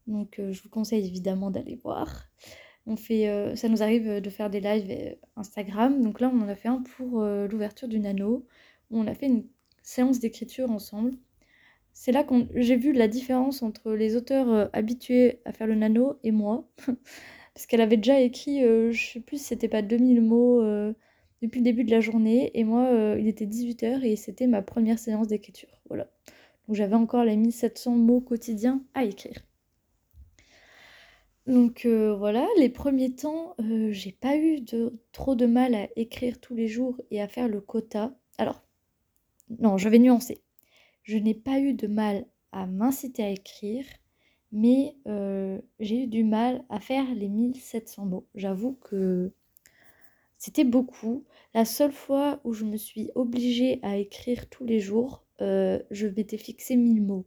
Donc 0.09 0.41
euh, 0.41 0.51
je 0.51 0.61
vous 0.61 0.69
conseille 0.69 1.07
évidemment 1.07 1.53
d'aller 1.53 1.77
voir. 1.77 2.25
On 2.85 2.97
fait, 2.97 3.29
euh, 3.29 3.55
ça 3.55 3.69
nous 3.69 3.81
arrive 3.81 4.21
de 4.21 4.29
faire 4.31 4.51
des 4.51 4.59
lives 4.59 5.17
Instagram. 5.37 6.03
Donc 6.03 6.19
là, 6.21 6.29
on 6.35 6.41
en 6.41 6.49
a 6.49 6.57
fait 6.57 6.67
un 6.67 6.83
pour 6.83 7.23
l'ouverture 7.23 7.87
du 7.87 8.01
Nano, 8.01 8.45
où 8.91 8.99
on 8.99 9.07
a 9.07 9.15
fait 9.15 9.27
une 9.27 9.47
séance 9.85 10.19
d'écriture 10.19 10.73
ensemble. 10.73 11.13
C'est 11.93 12.11
là 12.11 12.25
que 12.25 12.35
j'ai 12.57 12.75
vu 12.75 12.93
la 12.93 13.07
différence 13.07 13.63
entre 13.63 13.93
les 13.93 14.17
auteurs 14.17 14.69
habitués 14.73 15.39
à 15.45 15.53
faire 15.53 15.69
le 15.69 15.77
Nano 15.77 16.19
et 16.25 16.33
moi. 16.33 16.69
Parce 17.55 17.67
qu'elle 17.67 17.83
avait 17.83 17.99
déjà 17.99 18.19
écrit, 18.19 18.63
je 18.63 19.11
sais 19.13 19.21
plus 19.21 19.39
si 19.39 19.45
c'était 19.45 19.69
pas 19.69 19.83
2000 19.83 20.23
mots 20.23 20.61
depuis 21.43 21.59
le 21.59 21.65
début 21.65 21.85
de 21.85 21.91
la 21.91 22.01
journée. 22.01 22.51
Et 22.55 22.65
moi, 22.65 22.87
euh, 22.87 23.17
il 23.19 23.29
était 23.29 23.47
18h 23.47 24.05
et 24.05 24.17
c'était 24.17 24.47
ma 24.47 24.63
première 24.63 24.99
séance 24.99 25.29
d'écriture. 25.29 25.81
Voilà. 25.89 26.11
Donc 26.67 26.77
j'avais 26.77 26.95
encore 26.95 27.25
les 27.25 27.37
1700 27.37 27.97
mots 27.97 28.21
quotidiens 28.21 28.83
à 28.95 29.05
écrire. 29.05 29.45
Donc 31.47 31.85
euh, 31.85 32.15
voilà, 32.15 32.47
les 32.59 32.69
premiers 32.69 33.15
temps, 33.15 33.55
euh, 33.61 33.91
j'ai 33.91 34.13
pas 34.13 34.37
eu 34.37 34.61
de, 34.61 35.01
trop 35.13 35.35
de 35.35 35.47
mal 35.47 35.75
à 35.75 35.89
écrire 35.97 36.39
tous 36.41 36.55
les 36.55 36.69
jours 36.69 37.01
et 37.11 37.21
à 37.21 37.29
faire 37.29 37.49
le 37.49 37.61
quota. 37.61 38.15
Alors, 38.39 38.63
non, 39.59 39.77
je 39.77 39.89
vais 39.89 39.99
nuancer. 39.99 40.43
Je 41.03 41.17
n'ai 41.17 41.35
pas 41.35 41.59
eu 41.59 41.75
de 41.75 41.89
mal 41.89 42.27
à 42.53 42.67
m'inciter 42.67 43.25
à 43.25 43.31
écrire, 43.31 43.85
mais 44.53 44.97
j'ai 45.81 46.05
eu 46.05 46.07
du 46.07 46.25
mal 46.25 46.65
à 46.69 46.79
faire 46.79 47.15
les 47.15 47.29
1700 47.29 48.07
mots. 48.07 48.27
J'avoue 48.35 48.75
que 48.75 49.33
c'était 50.41 50.65
beaucoup. 50.65 51.25
La 51.53 51.67
seule 51.67 51.93
fois 51.93 52.41
où 52.45 52.55
je 52.55 52.65
me 52.65 52.79
suis 52.79 53.11
obligée 53.15 53.79
à 53.83 53.99
écrire 53.99 54.49
tous 54.49 54.65
les 54.65 54.81
jours, 54.81 55.23
euh, 55.43 55.79
je 55.91 56.07
m'étais 56.07 56.39
fixé 56.39 56.77
1000 56.77 57.03
mots. 57.03 57.27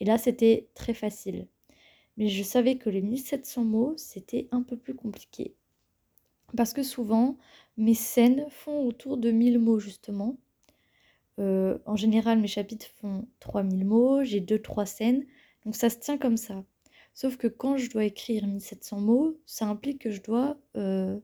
Et 0.00 0.06
là, 0.06 0.16
c'était 0.16 0.70
très 0.74 0.94
facile. 0.94 1.46
Mais 2.16 2.28
je 2.28 2.42
savais 2.42 2.76
que 2.76 2.88
les 2.88 3.02
1700 3.02 3.64
mots, 3.64 3.94
c'était 3.98 4.48
un 4.52 4.62
peu 4.62 4.78
plus 4.78 4.94
compliqué. 4.94 5.54
Parce 6.56 6.72
que 6.72 6.82
souvent, 6.82 7.36
mes 7.76 7.94
scènes 7.94 8.46
font 8.48 8.86
autour 8.86 9.18
de 9.18 9.30
1000 9.30 9.58
mots, 9.58 9.78
justement. 9.78 10.38
Euh, 11.38 11.78
en 11.84 11.96
général, 11.96 12.38
mes 12.40 12.48
chapitres 12.48 12.88
font 13.02 13.28
3000 13.40 13.84
mots, 13.84 14.24
j'ai 14.24 14.40
2-3 14.40 14.86
scènes, 14.86 15.26
donc 15.66 15.76
ça 15.76 15.90
se 15.90 15.98
tient 15.98 16.16
comme 16.16 16.38
ça. 16.38 16.64
Sauf 17.12 17.36
que 17.36 17.48
quand 17.48 17.76
je 17.76 17.90
dois 17.90 18.04
écrire 18.04 18.46
1700 18.46 19.00
mots, 19.00 19.38
ça 19.44 19.66
implique 19.66 20.00
que 20.00 20.10
je 20.10 20.22
dois 20.22 20.58
euh, 20.78 21.18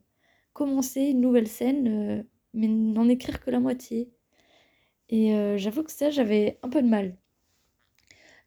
commencer 0.57 1.03
une 1.03 1.21
nouvelle 1.21 1.49
scène, 1.49 1.89
euh, 1.89 2.23
mais 2.55 2.67
n'en 2.67 3.11
écrire 3.11 3.41
que 3.41 3.51
la 3.51 3.61
moitié. 3.61 4.11
Et 5.11 5.35
euh, 5.35 5.59
j'avoue 5.59 5.83
que 5.83 5.93
ça, 5.93 6.09
j'avais 6.09 6.59
un 6.63 6.71
peu 6.71 6.81
de 6.81 6.89
mal. 6.89 7.15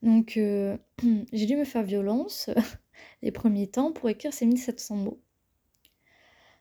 Donc 0.01 0.35
euh, 0.37 0.75
j'ai 1.31 1.45
dû 1.45 1.55
me 1.55 1.65
faire 1.65 1.83
violence 1.83 2.49
les 3.21 3.31
premiers 3.31 3.67
temps 3.67 3.91
pour 3.91 4.09
écrire 4.09 4.33
ces 4.33 4.47
1700 4.47 4.95
mots. 4.95 5.21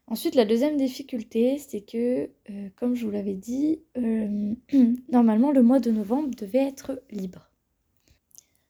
Ensuite, 0.07 0.35
la 0.35 0.45
deuxième 0.45 0.79
difficulté, 0.79 1.59
c'est 1.59 1.83
que, 1.83 2.31
comme 2.77 2.95
je 2.95 3.05
vous 3.05 3.11
l'avais 3.11 3.35
dit, 3.35 3.83
normalement 5.11 5.53
le 5.53 5.63
mois 5.63 5.81
de 5.81 5.91
novembre 5.91 6.31
devait 6.35 6.67
être 6.67 7.03
libre. 7.11 7.51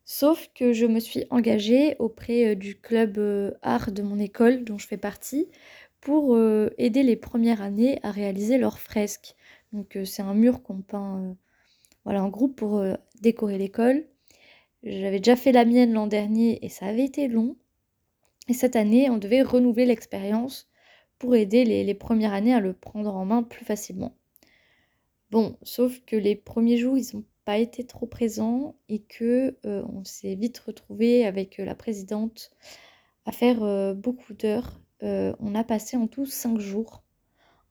Sauf 0.05 0.49
que 0.53 0.73
je 0.73 0.87
me 0.87 0.99
suis 0.99 1.27
engagée 1.31 1.95
auprès 2.01 2.57
du 2.57 2.81
club 2.81 3.21
art 3.63 3.93
de 3.93 4.03
mon 4.03 4.19
école 4.19 4.65
dont 4.65 4.79
je 4.79 4.89
fais 4.89 4.97
partie 4.97 5.47
pour 6.01 6.35
euh, 6.35 6.71
aider 6.79 7.03
les 7.03 7.17
premières 7.17 7.63
années 7.63 7.99
à 8.03 8.11
réaliser 8.11 8.59
leurs 8.59 8.79
fresques. 8.79 9.35
Donc 9.73 9.97
euh, 9.97 10.05
c'est 10.05 10.23
un 10.23 10.35
mur 10.35 10.63
qu'on 10.63 10.81
peint 10.81 11.23
euh, 11.23 11.35
voilà, 12.05 12.25
en 12.25 12.29
groupe 12.29 12.57
pour 12.57 12.83
décorer 13.21 13.59
l'école. 13.59 14.07
J'avais 14.83 15.19
déjà 15.19 15.37
fait 15.37 15.53
la 15.53 15.65
mienne 15.65 15.93
l'an 15.93 16.07
dernier 16.07 16.65
et 16.65 16.69
ça 16.69 16.87
avait 16.87 17.05
été 17.05 17.29
long. 17.29 17.57
Et 18.49 18.55
cette 18.55 18.77
année, 18.77 19.11
on 19.11 19.19
devait 19.19 19.43
renouveler 19.43 19.85
l'expérience 19.85 20.71
pour 21.19 21.35
aider 21.35 21.65
les, 21.65 21.85
les, 21.85 21.95
premières 21.95 22.33
années 22.33 22.55
à 22.55 22.61
le 22.61 22.73
prendre 22.73 23.15
en 23.15 23.27
main 23.27 23.43
plus 23.43 23.65
facilement. 23.65 24.17
Bon, 25.31 25.59
sauf 25.63 26.01
que 26.07 26.17
les 26.17 26.37
premiers 26.37 26.79
jours, 26.79 26.97
ils 26.97 27.15
n'ont 27.15 27.25
pas 27.45 27.59
été 27.59 27.85
trop 27.85 28.07
présents 28.07 28.77
et 28.89 29.01
que 29.01 29.57
on 29.65 30.05
s'est 30.05 30.37
vite 30.37 30.59
retrouvé 30.61 31.27
avec 31.27 31.59
la 31.59 31.75
présidente 31.75 32.51
à 33.27 33.33
faire 33.33 33.95
beaucoup 33.95 34.33
d'heures 34.33 34.81
euh, 35.03 35.33
on 35.39 35.55
a 35.55 35.65
passé 35.65 35.97
en 35.97 36.07
tout 36.07 36.27
5 36.27 36.59
jours 36.59 37.05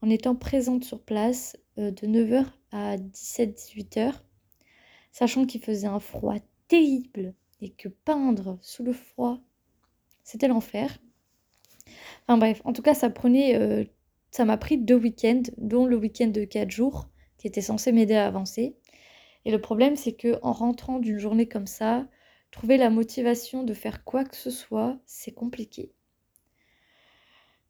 en 0.01 0.09
étant 0.09 0.35
présente 0.35 0.83
sur 0.83 1.01
place 1.01 1.57
euh, 1.77 1.91
de 1.91 2.07
9h 2.07 2.45
à 2.71 2.97
17-18h, 2.97 4.13
sachant 5.11 5.45
qu'il 5.45 5.61
faisait 5.61 5.87
un 5.87 5.99
froid 5.99 6.35
terrible 6.67 7.33
et 7.61 7.71
que 7.71 7.89
peindre 7.89 8.57
sous 8.61 8.83
le 8.83 8.93
froid, 8.93 9.39
c'était 10.23 10.47
l'enfer. 10.47 10.99
Enfin 12.27 12.37
bref, 12.37 12.61
en 12.65 12.73
tout 12.73 12.81
cas, 12.81 12.93
ça 12.93 13.09
prenait, 13.09 13.55
euh, 13.55 13.83
ça 14.31 14.45
m'a 14.45 14.57
pris 14.57 14.77
deux 14.77 14.97
week-ends, 14.97 15.43
dont 15.57 15.85
le 15.85 15.97
week-end 15.97 16.27
de 16.27 16.43
4 16.43 16.69
jours, 16.69 17.09
qui 17.37 17.47
était 17.47 17.61
censé 17.61 17.91
m'aider 17.91 18.15
à 18.15 18.27
avancer. 18.27 18.77
Et 19.45 19.51
le 19.51 19.61
problème, 19.61 19.95
c'est 19.95 20.13
que 20.13 20.37
en 20.41 20.51
rentrant 20.51 20.99
d'une 20.99 21.19
journée 21.19 21.47
comme 21.47 21.67
ça, 21.67 22.07
trouver 22.51 22.77
la 22.77 22.89
motivation 22.89 23.63
de 23.63 23.73
faire 23.73 24.03
quoi 24.03 24.25
que 24.25 24.35
ce 24.35 24.51
soit, 24.51 24.99
c'est 25.05 25.31
compliqué. 25.33 25.93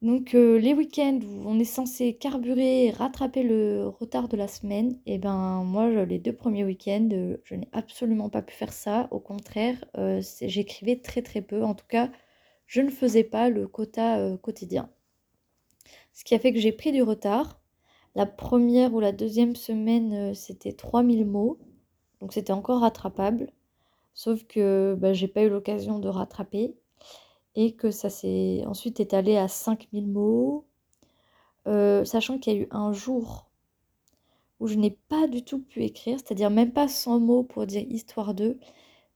Donc 0.00 0.36
euh, 0.36 0.58
les 0.60 0.74
week-ends 0.74 1.18
où 1.24 1.42
on 1.48 1.58
est 1.58 1.64
censé 1.64 2.14
carburer 2.14 2.86
et 2.86 2.90
rattraper 2.92 3.42
le 3.42 3.88
retard 3.88 4.28
de 4.28 4.36
la 4.36 4.46
semaine, 4.46 4.92
et 5.06 5.14
eh 5.14 5.18
ben 5.18 5.64
moi 5.64 5.90
les 6.04 6.20
deux 6.20 6.32
premiers 6.32 6.64
week-ends, 6.64 7.08
euh, 7.12 7.36
je 7.42 7.56
n'ai 7.56 7.68
absolument 7.72 8.30
pas 8.30 8.42
pu 8.42 8.54
faire 8.54 8.72
ça. 8.72 9.08
Au 9.10 9.18
contraire, 9.18 9.84
euh, 9.96 10.22
j'écrivais 10.40 11.00
très 11.00 11.22
très 11.22 11.42
peu. 11.42 11.64
En 11.64 11.74
tout 11.74 11.86
cas, 11.88 12.10
je 12.66 12.80
ne 12.80 12.90
faisais 12.90 13.24
pas 13.24 13.50
le 13.50 13.66
quota 13.66 14.36
quotidien. 14.40 14.88
Ce 16.12 16.24
qui 16.24 16.34
a 16.34 16.38
fait 16.38 16.52
que 16.52 16.60
j'ai 16.60 16.72
pris 16.72 16.92
du 16.92 17.02
retard. 17.02 17.60
La 18.14 18.26
première 18.26 18.94
ou 18.94 19.00
la 19.00 19.12
deuxième 19.12 19.56
semaine, 19.56 20.34
c'était 20.34 20.72
3000 20.72 21.26
mots. 21.26 21.58
Donc 22.20 22.32
c'était 22.32 22.52
encore 22.52 22.80
rattrapable. 22.82 23.50
Sauf 24.14 24.44
que 24.44 24.96
bah, 24.98 25.12
j'ai 25.12 25.28
pas 25.28 25.42
eu 25.42 25.48
l'occasion 25.50 25.98
de 25.98 26.08
rattraper 26.08 26.74
et 27.54 27.72
que 27.74 27.90
ça 27.90 28.10
s'est 28.10 28.64
ensuite 28.66 29.00
étalé 29.00 29.36
à 29.36 29.48
5000 29.48 30.06
mots, 30.06 30.64
euh, 31.66 32.04
sachant 32.04 32.38
qu'il 32.38 32.52
y 32.54 32.56
a 32.56 32.60
eu 32.62 32.68
un 32.70 32.92
jour 32.92 33.48
où 34.60 34.66
je 34.66 34.74
n'ai 34.74 34.98
pas 35.08 35.28
du 35.28 35.44
tout 35.44 35.60
pu 35.60 35.84
écrire, 35.84 36.18
c'est-à-dire 36.18 36.50
même 36.50 36.72
pas 36.72 36.88
100 36.88 37.20
mots 37.20 37.42
pour 37.44 37.66
dire 37.66 37.82
histoire 37.88 38.34
2, 38.34 38.58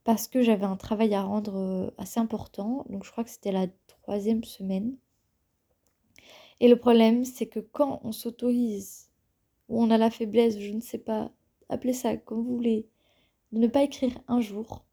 parce 0.04 0.28
que 0.28 0.42
j'avais 0.42 0.64
un 0.64 0.76
travail 0.76 1.14
à 1.14 1.22
rendre 1.22 1.56
euh, 1.56 1.90
assez 1.98 2.20
important, 2.20 2.84
donc 2.88 3.04
je 3.04 3.10
crois 3.10 3.24
que 3.24 3.30
c'était 3.30 3.52
la 3.52 3.66
troisième 3.86 4.44
semaine. 4.44 4.96
Et 6.60 6.68
le 6.68 6.76
problème, 6.76 7.24
c'est 7.24 7.46
que 7.46 7.60
quand 7.60 8.00
on 8.04 8.12
s'autorise, 8.12 9.10
ou 9.68 9.82
on 9.82 9.90
a 9.90 9.98
la 9.98 10.10
faiblesse, 10.10 10.58
je 10.58 10.72
ne 10.72 10.80
sais 10.80 10.98
pas, 10.98 11.32
appelez 11.68 11.92
ça 11.92 12.16
comme 12.16 12.42
vous 12.42 12.56
voulez, 12.56 12.86
de 13.52 13.58
ne 13.58 13.66
pas 13.66 13.82
écrire 13.82 14.18
un 14.28 14.40
jour, 14.40 14.84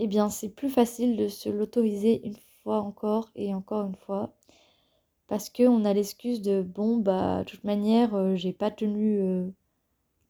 eh 0.00 0.06
bien 0.06 0.30
c'est 0.30 0.48
plus 0.48 0.70
facile 0.70 1.16
de 1.16 1.28
se 1.28 1.48
l'autoriser 1.50 2.26
une 2.26 2.36
fois 2.62 2.80
encore 2.80 3.30
et 3.36 3.54
encore 3.54 3.86
une 3.86 3.96
fois. 3.96 4.34
Parce 5.28 5.50
qu'on 5.50 5.84
a 5.84 5.92
l'excuse 5.94 6.42
de 6.42 6.62
bon 6.62 6.98
bah 6.98 7.40
de 7.44 7.50
toute 7.50 7.64
manière 7.64 8.14
euh, 8.14 8.36
j'ai 8.36 8.52
pas 8.54 8.70
tenu 8.70 9.20
euh, 9.20 9.48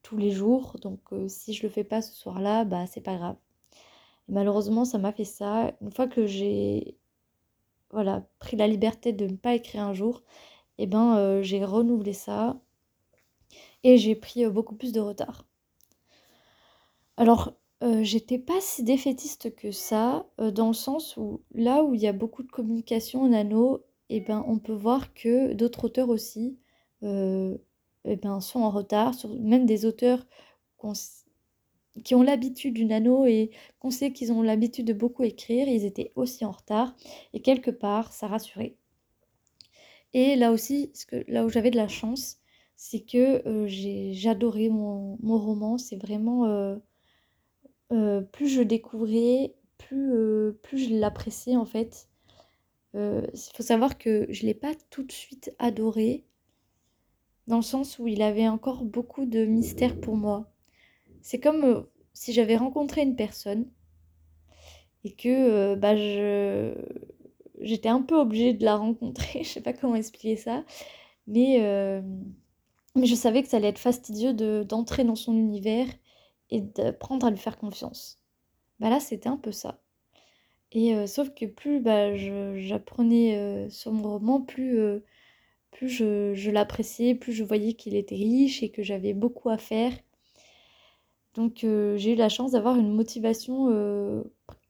tous 0.02 0.16
les 0.18 0.32
jours, 0.32 0.76
donc 0.82 1.00
euh, 1.12 1.28
si 1.28 1.54
je 1.54 1.62
le 1.64 1.70
fais 1.70 1.84
pas 1.84 2.02
ce 2.02 2.14
soir-là, 2.14 2.64
bah 2.64 2.86
c'est 2.86 3.00
pas 3.02 3.16
grave. 3.16 3.36
malheureusement 4.28 4.84
ça 4.84 4.98
m'a 4.98 5.12
fait 5.12 5.24
ça. 5.24 5.72
Une 5.82 5.92
fois 5.92 6.08
que 6.08 6.26
j'ai 6.26 6.96
voilà, 7.92 8.24
pris 8.40 8.56
la 8.56 8.68
liberté 8.68 9.12
de 9.12 9.26
ne 9.26 9.36
pas 9.36 9.54
écrire 9.54 9.84
un 9.84 9.94
jour, 9.94 10.22
eh 10.78 10.86
ben 10.86 11.42
j'ai 11.42 11.64
renouvelé 11.64 12.12
ça 12.12 12.60
et 13.84 13.98
j'ai 13.98 14.14
pris 14.16 14.46
beaucoup 14.48 14.74
plus 14.76 14.92
de 14.92 15.00
retard. 15.00 15.44
Alors, 17.20 17.52
j'étais 18.02 18.38
pas 18.38 18.60
si 18.60 18.82
défaitiste 18.84 19.54
que 19.54 19.70
ça, 19.70 20.26
dans 20.38 20.68
le 20.68 20.74
sens 20.74 21.16
où 21.16 21.40
là 21.54 21.82
où 21.82 21.94
il 21.94 22.00
y 22.00 22.06
a 22.06 22.12
beaucoup 22.12 22.42
de 22.42 22.50
communication 22.50 23.22
en 23.22 23.32
anneau, 23.32 23.84
et 24.10 24.20
ben, 24.20 24.44
on 24.46 24.58
peut 24.58 24.74
voir 24.74 25.14
que 25.14 25.54
d'autres 25.54 25.84
auteurs 25.84 26.10
aussi 26.10 26.58
et 28.04 28.16
ben, 28.16 28.40
sont 28.40 28.60
en 28.60 28.70
retard, 28.70 29.14
sur, 29.14 29.28
même 29.40 29.66
des 29.66 29.84
auteurs 29.84 30.26
qui 32.04 32.14
ont 32.14 32.22
l'habitude 32.22 32.74
du 32.74 32.84
nano 32.84 33.26
et 33.26 33.50
qu'on 33.78 33.90
sait 33.90 34.12
qu'ils 34.12 34.32
ont 34.32 34.42
l'habitude 34.42 34.86
de 34.86 34.92
beaucoup 34.92 35.22
écrire, 35.22 35.68
ils 35.68 35.84
étaient 35.84 36.12
aussi 36.16 36.44
en 36.44 36.52
retard. 36.52 36.94
Et 37.32 37.42
quelque 37.42 37.70
part, 37.70 38.12
ça 38.12 38.26
rassurait. 38.26 38.76
Et 40.12 40.36
là 40.36 40.52
aussi, 40.52 40.90
ce 40.94 41.06
que, 41.06 41.24
là 41.28 41.44
où 41.44 41.48
j'avais 41.48 41.70
de 41.70 41.76
la 41.76 41.88
chance, 41.88 42.38
c'est 42.76 43.00
que 43.00 43.46
euh, 43.46 43.66
j'adorais 44.12 44.70
mon, 44.70 45.18
mon, 45.22 45.38
roman. 45.38 45.78
C'est 45.78 45.96
vraiment... 45.96 46.46
Euh, 47.92 47.96
euh, 47.96 48.20
plus 48.20 48.48
je 48.48 48.62
découvrais, 48.62 49.54
plus, 49.78 50.12
plus 50.62 50.78
je 50.78 50.94
l'appréciais 50.94 51.56
en 51.56 51.66
fait. 51.66 52.08
Il 52.94 53.30
faut 53.54 53.62
savoir 53.62 53.98
que 53.98 54.26
je 54.30 54.42
ne 54.42 54.48
l'ai 54.48 54.54
pas 54.54 54.74
tout 54.90 55.04
de 55.04 55.12
suite 55.12 55.54
adoré, 55.58 56.24
dans 57.50 57.56
le 57.56 57.62
sens 57.62 57.98
où 57.98 58.06
il 58.06 58.22
avait 58.22 58.48
encore 58.48 58.84
beaucoup 58.84 59.26
de 59.26 59.44
mystère 59.44 60.00
pour 60.00 60.16
moi. 60.16 60.50
C'est 61.20 61.40
comme 61.40 61.64
euh, 61.64 61.82
si 62.14 62.32
j'avais 62.32 62.56
rencontré 62.56 63.02
une 63.02 63.16
personne 63.16 63.66
et 65.04 65.12
que 65.12 65.28
euh, 65.28 65.76
bah, 65.76 65.96
je... 65.96 66.72
j'étais 67.60 67.88
un 67.88 68.02
peu 68.02 68.16
obligée 68.16 68.54
de 68.54 68.64
la 68.64 68.76
rencontrer. 68.76 69.42
je 69.44 69.48
sais 69.48 69.60
pas 69.60 69.72
comment 69.72 69.96
expliquer 69.96 70.36
ça. 70.36 70.64
Mais, 71.26 71.58
euh, 71.60 72.00
mais 72.96 73.06
je 73.06 73.14
savais 73.14 73.42
que 73.42 73.48
ça 73.48 73.58
allait 73.58 73.68
être 73.68 73.78
fastidieux 73.78 74.32
de... 74.32 74.64
d'entrer 74.66 75.04
dans 75.04 75.16
son 75.16 75.34
univers 75.36 75.88
et 76.50 76.60
d'apprendre 76.60 77.26
à 77.26 77.30
lui 77.30 77.38
faire 77.38 77.58
confiance. 77.58 78.18
Bah 78.80 78.90
là, 78.90 79.00
c'était 79.00 79.28
un 79.28 79.36
peu 79.36 79.52
ça. 79.52 79.80
Et 80.72 81.06
sauf 81.06 81.30
que 81.34 81.46
plus 81.46 81.80
bah, 81.80 82.16
j'apprenais 82.16 83.68
mon 83.86 84.02
roman, 84.12 84.40
plus, 84.40 84.78
plus 85.72 85.88
je, 85.88 86.32
je 86.34 86.50
l'appréciais, 86.50 87.14
plus 87.14 87.32
je 87.32 87.44
voyais 87.44 87.74
qu'il 87.74 87.96
était 87.96 88.14
riche 88.14 88.62
et 88.62 88.70
que 88.70 88.82
j'avais 88.82 89.12
beaucoup 89.14 89.50
à 89.50 89.58
faire 89.58 89.92
donc 91.34 91.64
euh, 91.64 91.96
j'ai 91.96 92.12
eu 92.12 92.16
la 92.16 92.28
chance 92.28 92.52
d'avoir 92.52 92.76
une 92.76 92.92
motivation 92.92 93.68
euh, 93.70 94.22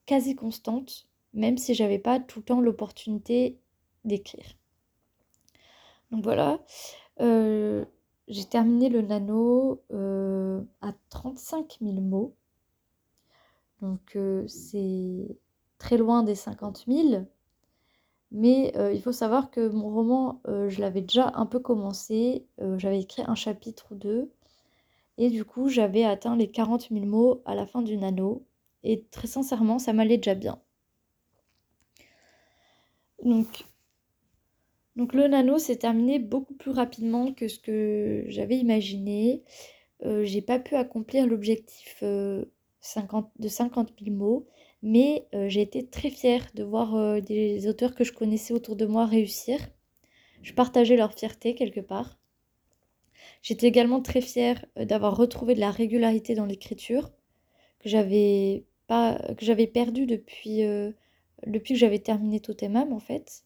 quasi 0.06 0.34
constante, 0.34 1.08
même 1.32 1.58
si 1.58 1.74
j'avais 1.74 1.98
pas 1.98 2.20
tout 2.20 2.40
le 2.40 2.44
temps 2.44 2.60
l'opportunité 2.60 3.58
d'écrire. 4.04 4.44
Donc 6.10 6.24
voilà, 6.24 6.60
euh, 7.20 7.84
j'ai 8.30 8.44
terminé 8.44 8.88
le 8.88 9.02
nano 9.02 9.82
à 10.80 10.92
35 11.10 11.78
000 11.82 12.00
mots. 12.00 12.34
Donc 13.82 14.16
c'est 14.46 15.36
très 15.78 15.98
loin 15.98 16.22
des 16.22 16.34
50 16.34 16.84
000. 16.88 17.26
Mais 18.32 18.72
il 18.94 19.02
faut 19.02 19.12
savoir 19.12 19.50
que 19.50 19.68
mon 19.68 19.90
roman, 19.90 20.40
je 20.46 20.80
l'avais 20.80 21.02
déjà 21.02 21.32
un 21.34 21.46
peu 21.46 21.58
commencé. 21.58 22.46
J'avais 22.76 23.00
écrit 23.00 23.24
un 23.26 23.34
chapitre 23.34 23.88
ou 23.90 23.96
deux. 23.96 24.30
Et 25.18 25.28
du 25.28 25.44
coup, 25.44 25.68
j'avais 25.68 26.04
atteint 26.04 26.36
les 26.36 26.50
40 26.50 26.88
000 26.90 27.04
mots 27.04 27.42
à 27.44 27.54
la 27.54 27.66
fin 27.66 27.82
du 27.82 27.96
nano. 27.96 28.46
Et 28.84 29.04
très 29.10 29.26
sincèrement, 29.26 29.78
ça 29.78 29.92
m'allait 29.92 30.16
déjà 30.16 30.34
bien. 30.34 30.58
Donc, 33.24 33.66
donc 34.96 35.14
le 35.14 35.28
nano 35.28 35.58
s'est 35.58 35.76
terminé 35.76 36.18
beaucoup 36.18 36.54
plus 36.54 36.72
rapidement 36.72 37.32
que 37.32 37.48
ce 37.48 37.58
que 37.58 38.24
j'avais 38.28 38.56
imaginé. 38.58 39.42
Euh, 40.04 40.24
j'ai 40.24 40.42
pas 40.42 40.58
pu 40.58 40.76
accomplir 40.76 41.26
l'objectif 41.26 41.98
euh, 42.02 42.44
de 43.38 43.48
50 43.48 43.92
000 44.02 44.16
mots, 44.16 44.46
mais 44.82 45.26
euh, 45.34 45.48
j'ai 45.48 45.60
été 45.62 45.86
très 45.86 46.10
fière 46.10 46.46
de 46.54 46.64
voir 46.64 47.20
des 47.22 47.68
auteurs 47.68 47.94
que 47.94 48.04
je 48.04 48.12
connaissais 48.12 48.54
autour 48.54 48.76
de 48.76 48.86
moi 48.86 49.06
réussir. 49.06 49.58
Je 50.42 50.54
partageais 50.54 50.96
leur 50.96 51.12
fierté 51.12 51.54
quelque 51.54 51.80
part. 51.80 52.18
J'étais 53.42 53.66
également 53.68 54.00
très 54.02 54.20
fière 54.22 54.64
d'avoir 54.76 55.16
retrouvé 55.16 55.54
de 55.54 55.60
la 55.60 55.70
régularité 55.70 56.34
dans 56.34 56.46
l'écriture 56.46 57.10
que 57.80 57.88
j'avais 57.88 58.64
pas 58.86 59.18
que 59.38 59.44
j'avais 59.44 59.66
perdu 59.66 60.06
depuis 60.06 60.62
depuis 61.46 61.74
que 61.74 61.80
j'avais 61.80 61.98
terminé 62.00 62.40
Totemam 62.40 62.92
en 62.92 63.00
fait. 63.00 63.44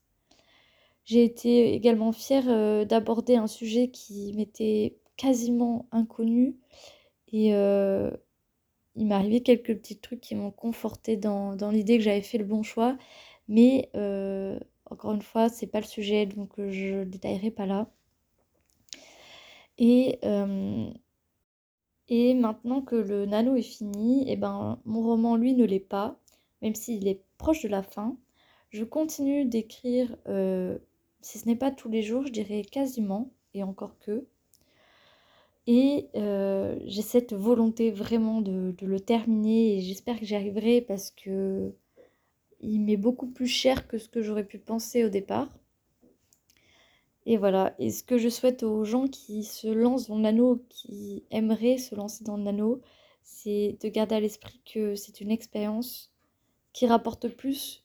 J'ai 1.04 1.24
été 1.24 1.74
également 1.74 2.12
fière 2.12 2.44
euh, 2.48 2.84
d'aborder 2.84 3.36
un 3.36 3.46
sujet 3.46 3.88
qui 3.88 4.32
m'était 4.34 4.96
quasiment 5.16 5.86
inconnu 5.92 6.56
et 7.28 7.48
il 7.50 9.06
m'est 9.06 9.14
arrivé 9.14 9.42
quelques 9.42 9.76
petits 9.76 9.98
trucs 9.98 10.20
qui 10.20 10.34
m'ont 10.34 10.50
conforté 10.52 11.16
dans, 11.16 11.56
dans 11.56 11.70
l'idée 11.70 11.98
que 11.98 12.04
j'avais 12.04 12.22
fait 12.22 12.38
le 12.38 12.44
bon 12.44 12.62
choix, 12.62 12.96
mais 13.48 13.90
encore 14.90 15.12
une 15.12 15.22
fois, 15.22 15.48
c'est 15.48 15.66
pas 15.66 15.80
le 15.80 15.86
sujet 15.86 16.26
donc 16.26 16.52
je 16.58 17.00
ne 17.00 17.04
détaillerai 17.04 17.50
pas 17.50 17.66
là. 17.66 17.90
Et, 19.78 20.20
et 22.08 22.34
maintenant 22.34 22.82
que 22.82 22.96
le 22.96 23.26
nano 23.26 23.56
est 23.56 23.62
fini, 23.62 24.28
et 24.28 24.32
eh 24.32 24.36
ben, 24.36 24.78
mon 24.84 25.02
roman, 25.02 25.36
lui, 25.36 25.54
ne 25.54 25.64
l'est 25.64 25.80
pas, 25.80 26.18
même 26.62 26.74
s'il 26.74 27.08
est 27.08 27.22
proche 27.38 27.62
de 27.62 27.68
la 27.68 27.82
fin. 27.82 28.16
Je 28.70 28.84
continue 28.84 29.44
d'écrire, 29.44 30.16
si 31.24 31.38
ce 31.38 31.46
n'est 31.46 31.56
pas 31.56 31.70
tous 31.70 31.88
les 31.88 32.02
jours, 32.02 32.26
je 32.26 32.32
dirais 32.32 32.62
quasiment, 32.62 33.30
et 33.54 33.62
encore 33.62 33.98
que. 33.98 34.26
Et 35.66 36.08
j'ai 36.84 37.02
cette 37.02 37.32
volonté 37.32 37.90
vraiment 37.90 38.42
de, 38.42 38.74
de 38.76 38.86
le 38.86 39.00
terminer 39.00 39.78
et 39.78 39.80
j'espère 39.80 40.20
que 40.20 40.26
j'y 40.26 40.34
arriverai 40.34 40.82
parce 40.82 41.10
que 41.10 41.72
il 42.60 42.80
m'est 42.80 42.98
beaucoup 42.98 43.26
plus 43.26 43.46
cher 43.46 43.88
que 43.88 43.96
ce 43.96 44.08
que 44.08 44.22
j'aurais 44.22 44.44
pu 44.44 44.58
penser 44.58 45.04
au 45.04 45.08
départ. 45.08 45.48
Et 47.24 47.38
voilà, 47.38 47.74
et 47.78 47.90
ce 47.90 48.02
que 48.02 48.18
je 48.18 48.28
souhaite 48.28 48.62
aux 48.62 48.84
gens 48.84 49.08
qui 49.08 49.44
se 49.44 49.68
lancent 49.68 50.08
dans 50.08 50.16
le 50.16 50.22
nano, 50.22 50.62
qui 50.68 51.24
aimeraient 51.30 51.78
se 51.78 51.94
lancer 51.94 52.22
dans 52.24 52.36
le 52.36 52.42
nano, 52.42 52.82
c'est 53.22 53.78
de 53.80 53.88
garder 53.88 54.16
à 54.16 54.20
l'esprit 54.20 54.60
que 54.70 54.94
c'est 54.94 55.22
une 55.22 55.30
expérience 55.30 56.12
qui 56.74 56.86
rapporte 56.86 57.28
plus 57.28 57.83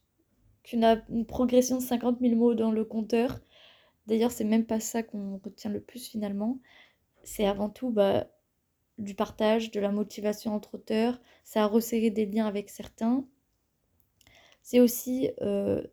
qu'une 0.64 1.26
progression 1.28 1.78
de 1.78 1.82
50 1.84 2.20
000 2.22 2.36
mots 2.36 2.56
dans 2.56 2.72
le 2.72 2.86
compteur. 2.86 3.40
D'ailleurs, 4.08 4.32
c'est 4.32 4.44
même 4.44 4.66
pas 4.66 4.80
ça 4.80 5.04
qu'on 5.04 5.40
retient 5.44 5.72
le 5.72 5.82
plus 5.82 6.08
finalement. 6.08 6.60
C'est 7.24 7.46
avant 7.46 7.70
tout 7.70 7.92
bah, 7.92 8.28
du 8.98 9.16
partage, 9.16 9.72
de 9.72 9.80
la 9.80 9.92
motivation 9.92 10.54
entre 10.56 10.76
auteurs. 10.76 11.20
Ça 11.44 11.64
a 11.64 11.68
resserré 11.68 12.10
des 12.10 12.26
liens 12.26 12.48
avec 12.48 12.70
certains. 12.70 13.26
C'est 14.64 14.80
aussi 14.80 15.32
euh, 15.42 15.84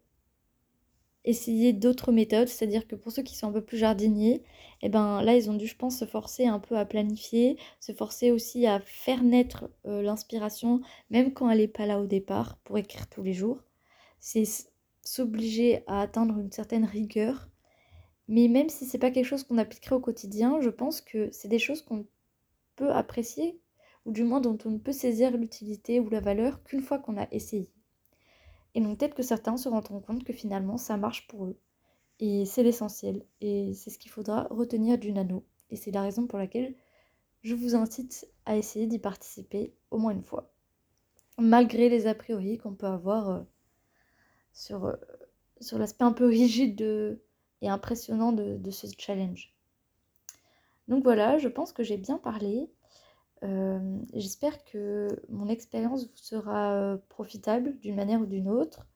essayer 1.26 1.72
d'autres 1.72 2.12
méthodes, 2.12 2.48
c'est-à-dire 2.48 2.87
que 2.87 2.94
pour 2.94 3.12
ceux 3.12 3.22
qui 3.22 3.37
sont 3.37 3.48
un 3.48 3.52
peu 3.52 3.64
plus 3.64 3.76
jardiniers, 3.79 4.42
eh 4.83 4.88
ben 4.88 5.22
là 5.22 5.37
ils 5.37 5.50
ont 5.50 5.55
dû 5.55 5.66
je 5.66 5.76
pense 5.76 5.98
se 5.98 6.05
forcer 6.05 6.46
un 6.46 6.61
peu 6.61 6.76
à 6.79 6.85
planifier, 6.85 7.59
se 7.81 7.92
forcer 7.92 8.31
aussi 8.31 8.66
à 8.66 8.81
faire 8.81 9.22
naître 9.24 9.68
euh, 9.87 10.02
l'inspiration 10.02 10.81
même 11.11 11.33
quand 11.33 11.50
elle 11.50 11.59
n'est 11.59 11.68
pas 11.68 11.87
là 11.87 12.00
au 12.00 12.07
départ 12.07 12.59
pour 12.64 12.79
écrire 12.79 13.09
tous 13.09 13.22
les 13.22 13.35
jours. 13.35 13.65
C'est 14.29 14.43
s'obliger 15.05 15.85
à 15.87 16.01
atteindre 16.01 16.37
une 16.41 16.51
certaine 16.51 16.85
rigueur. 16.85 17.49
Mais 18.27 18.49
même 18.49 18.69
si 18.69 18.85
c'est 18.85 18.99
pas 18.99 19.12
quelque 19.12 19.25
chose 19.25 19.45
qu'on 19.45 19.57
appliquerait 19.57 19.95
au 19.95 20.01
quotidien, 20.01 20.61
je 20.61 20.69
pense 20.69 21.01
que 21.01 21.31
c'est 21.31 21.47
des 21.47 21.61
choses 21.61 21.81
qu'on 21.81 22.09
peut 22.75 22.91
apprécier 22.91 23.61
ou 24.05 24.11
du 24.11 24.25
moins 24.25 24.41
dont 24.41 24.59
on 24.65 24.81
peut 24.81 24.91
saisir 24.91 25.31
l'utilité 25.31 26.01
ou 26.01 26.11
la 26.11 26.19
valeur 26.19 26.65
qu'une 26.65 26.83
fois 26.83 26.99
qu'on 26.99 27.17
a 27.17 27.29
essayé. 27.31 27.71
Et 28.75 28.81
donc 28.81 28.99
peut-être 28.99 29.15
que 29.15 29.23
certains 29.23 29.57
se 29.57 29.69
rendront 29.69 30.01
compte 30.01 30.25
que 30.25 30.33
finalement 30.33 30.77
ça 30.77 30.97
marche 30.97 31.29
pour 31.29 31.47
eux. 31.47 31.61
Et 32.19 32.47
c'est 32.47 32.65
l'essentiel. 32.65 33.25
Et 33.41 33.75
c'est 33.75 33.91
ce 33.91 33.99
qu'il 33.99 34.11
faudra 34.11 34.49
retenir 34.51 34.99
du 34.99 35.12
nano. 35.12 35.47
Et 35.71 35.77
c'est 35.77 35.93
la 35.93 36.03
raison 36.03 36.27
pour 36.27 36.41
laquelle 36.41 36.75
je 37.43 37.55
vous 37.55 37.77
incite 37.77 38.27
à 38.45 38.57
essayer 38.57 38.89
d'y 38.89 38.99
participer 38.99 39.73
au 39.93 39.99
moins 39.99 40.11
une 40.11 40.25
fois. 40.25 40.53
Malgré 41.39 41.89
les 41.89 42.09
a 42.09 42.15
priori 42.17 42.59
qu'on 42.59 42.75
peut 42.75 42.87
avoir 42.87 43.31
euh, 43.31 43.43
sur, 44.57 44.87
euh, 44.87 44.97
sur 45.61 45.79
l'aspect 45.79 46.05
un 46.05 46.12
peu 46.12 46.27
rigide 46.27 46.77
de, 46.77 47.21
et 47.61 47.69
impressionnant 47.69 48.33
de, 48.33 48.71
ce 48.71 48.87
challenge. 48.99 49.55
Donc 50.88 51.05
voilà, 51.05 51.38
je 51.38 51.49
pense 51.49 51.73
que 51.73 51.83
j'ai 51.83 51.99
bien 51.99 52.16
parlé. 52.16 52.71
Euh, 53.42 53.99
j'espère 54.14 54.64
que 54.64 55.09
mon 55.29 55.49
expérience 55.49 56.07
vous 56.07 56.16
sera 56.16 56.73
euh, 56.73 56.97
profitable 57.11 57.79
d'une 57.81 57.97
manière 57.97 58.21
ou 58.21 58.27
d'une 58.27 58.49
autre. 58.49 58.88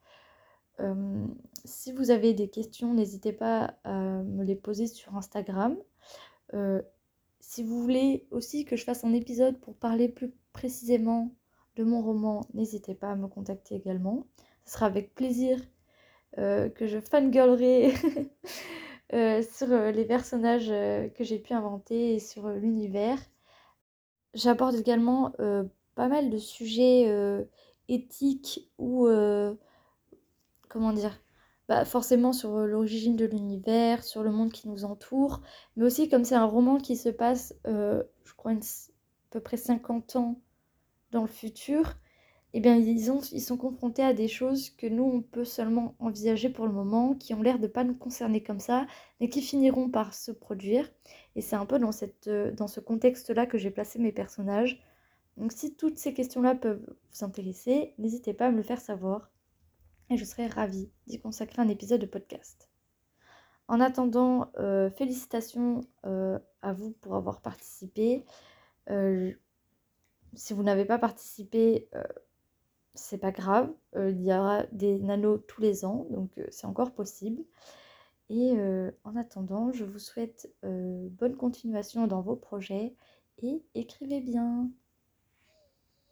Si 1.67 1.93
vous 1.93 2.11
avez 2.11 2.33
des 2.33 2.49
questions, 2.49 2.95
n'hésitez 2.95 3.35
pas 3.35 3.75
à 3.85 4.23
me 4.23 4.45
les 4.45 4.55
poser 4.55 4.87
sur 4.87 5.15
Instagram. 5.15 5.77
si 7.41 7.63
vous 7.63 7.83
voulez 7.83 8.27
aussi 8.31 8.65
que 8.65 8.77
je 8.77 8.85
fasse 8.85 9.05
un 9.05 9.13
épisode 9.13 9.61
pour 9.61 9.75
parler 9.75 10.09
plus 10.09 10.33
précisément 10.55 11.35
de 11.77 11.85
mon 11.85 12.01
roman, 12.01 12.41
n'hésitez 12.55 12.95
pas 12.95 13.11
à 13.11 13.17
me 13.17 13.29
contacter 13.29 13.75
également. 13.75 14.27
Ce 14.65 14.75
sera 14.75 14.87
avec 14.87 15.15
plaisir 15.15 15.59
que 16.37 16.87
je 16.87 17.01
fangirlerai 17.01 17.93
sur 19.43 19.69
les 19.69 20.05
personnages 20.05 20.69
que 20.69 21.25
j'ai 21.25 21.39
pu 21.39 21.53
inventer 21.53 22.15
et 22.15 22.19
sur 22.21 22.49
l'univers. 22.49 23.19
J'aborde 24.35 24.77
également 24.77 25.33
euh, 25.41 25.65
pas 25.97 26.09
mal 26.09 26.31
de 26.31 26.39
sujets 26.39 27.07
euh, 27.09 27.45
éthiques 27.89 28.71
ou 28.79 29.07
euh, 29.07 29.55
comment 30.69 30.93
dire 30.93 31.21
bah, 31.69 31.85
forcément 31.85 32.33
sur 32.33 32.59
l'origine 32.59 33.17
de 33.17 33.27
l'univers, 33.27 34.05
sur 34.05 34.23
le 34.23 34.31
monde 34.31 34.53
qui 34.53 34.69
nous 34.69 34.85
entoure, 34.85 35.41
mais 35.77 35.85
aussi 35.85 36.09
comme 36.09 36.25
c'est 36.25 36.35
un 36.35 36.45
roman 36.45 36.79
qui 36.79 36.97
se 36.97 37.09
passe, 37.09 37.55
je 37.65 38.35
crois, 38.37 38.53
à 38.53 38.57
peu 39.31 39.41
près 39.41 39.57
50 39.57 40.17
ans 40.17 40.41
dans 41.13 41.23
le 41.23 41.29
futur, 41.29 41.97
eh 42.53 42.61
bien, 42.61 42.77
ils, 42.77 43.13
ont, 43.13 43.21
ils 43.33 43.41
sont 43.41 43.57
confrontés 43.57 44.03
à 44.03 44.13
des 44.13 44.27
choses 44.27 44.71
que 44.71 44.87
nous, 44.89 45.05
on 45.05 45.23
peut 45.23 45.45
seulement 45.45 45.95
envisager 46.01 46.49
pour 46.49 46.67
le 46.67 46.73
moment, 46.73 47.15
qui 47.15 47.33
ont 47.33 47.43
l'air 47.43 47.59
de 47.59 47.65
ne 47.65 47.69
pas 47.69 47.85
nous 47.85 47.95
concerner 47.95 48.43
comme 48.43 48.59
ça, 48.59 48.87
mais 49.21 49.29
qui 49.29 49.41
finiront 49.41 49.89
par 49.89 50.15
se 50.15 50.33
produire. 50.33 50.91
Et 51.37 51.43
c'est 51.43 51.55
un 51.55 51.67
peu 51.67 51.79
euh, 52.27 52.51
dans 52.53 52.67
ce 52.67 52.81
contexte-là 52.81 53.47
que 53.47 53.57
j'ai 53.57 53.71
placé 53.71 54.01
mes 54.01 54.11
personnages. 54.11 54.83
Donc 55.37 55.53
si 55.53 55.77
toutes 55.77 55.99
ces 55.99 56.13
questions-là 56.13 56.57
peuvent 56.57 56.85
vous 56.85 57.25
intéresser, 57.25 57.95
n'hésitez 57.99 58.35
pas 58.35 58.49
à 58.49 58.51
me 58.51 58.57
le 58.57 58.63
faire 58.65 58.81
savoir. 58.81 59.31
Et 60.11 60.17
je 60.17 60.25
serai 60.25 60.49
ravie 60.49 60.91
d'y 61.07 61.21
consacrer 61.21 61.63
un 61.63 61.69
épisode 61.69 62.01
de 62.01 62.07
podcast. 62.07 62.69
En 63.69 63.81
attendant, 63.81 64.51
euh, 64.59 64.91
félicitations 64.91 65.83
euh, 66.05 66.41
à 66.63 66.73
vous 66.73 66.91
pour 67.01 67.15
avoir 67.15 67.41
participé. 67.43 68.25
si 70.35 70.53
vous 70.53 70.65
n'avez 70.65 70.85
pas 70.85 70.99
participé, 70.99 71.89
c'est 72.95 73.19
pas 73.19 73.33
grave, 73.33 73.73
euh, 73.97 74.11
il 74.11 74.23
y 74.23 74.33
aura 74.33 74.65
des 74.73 74.99
nanos 75.01 75.41
tous 75.49 75.61
les 75.61 75.85
ans, 75.85 76.07
donc 76.11 76.31
euh, 76.39 76.47
c'est 76.51 76.67
encore 76.67 76.93
possible. 76.93 77.43
Et 78.31 78.53
euh, 78.57 78.91
en 79.05 79.17
attendant, 79.17 79.73
je 79.73 79.85
vous 79.85 79.99
souhaite 79.99 80.53
bonne 80.63 81.37
continuation 81.37 82.07
dans 82.07 82.23
vos 82.23 82.37
projets 82.37 82.95
et 83.43 83.63
écrivez 83.75 84.21
bien. 84.21 84.71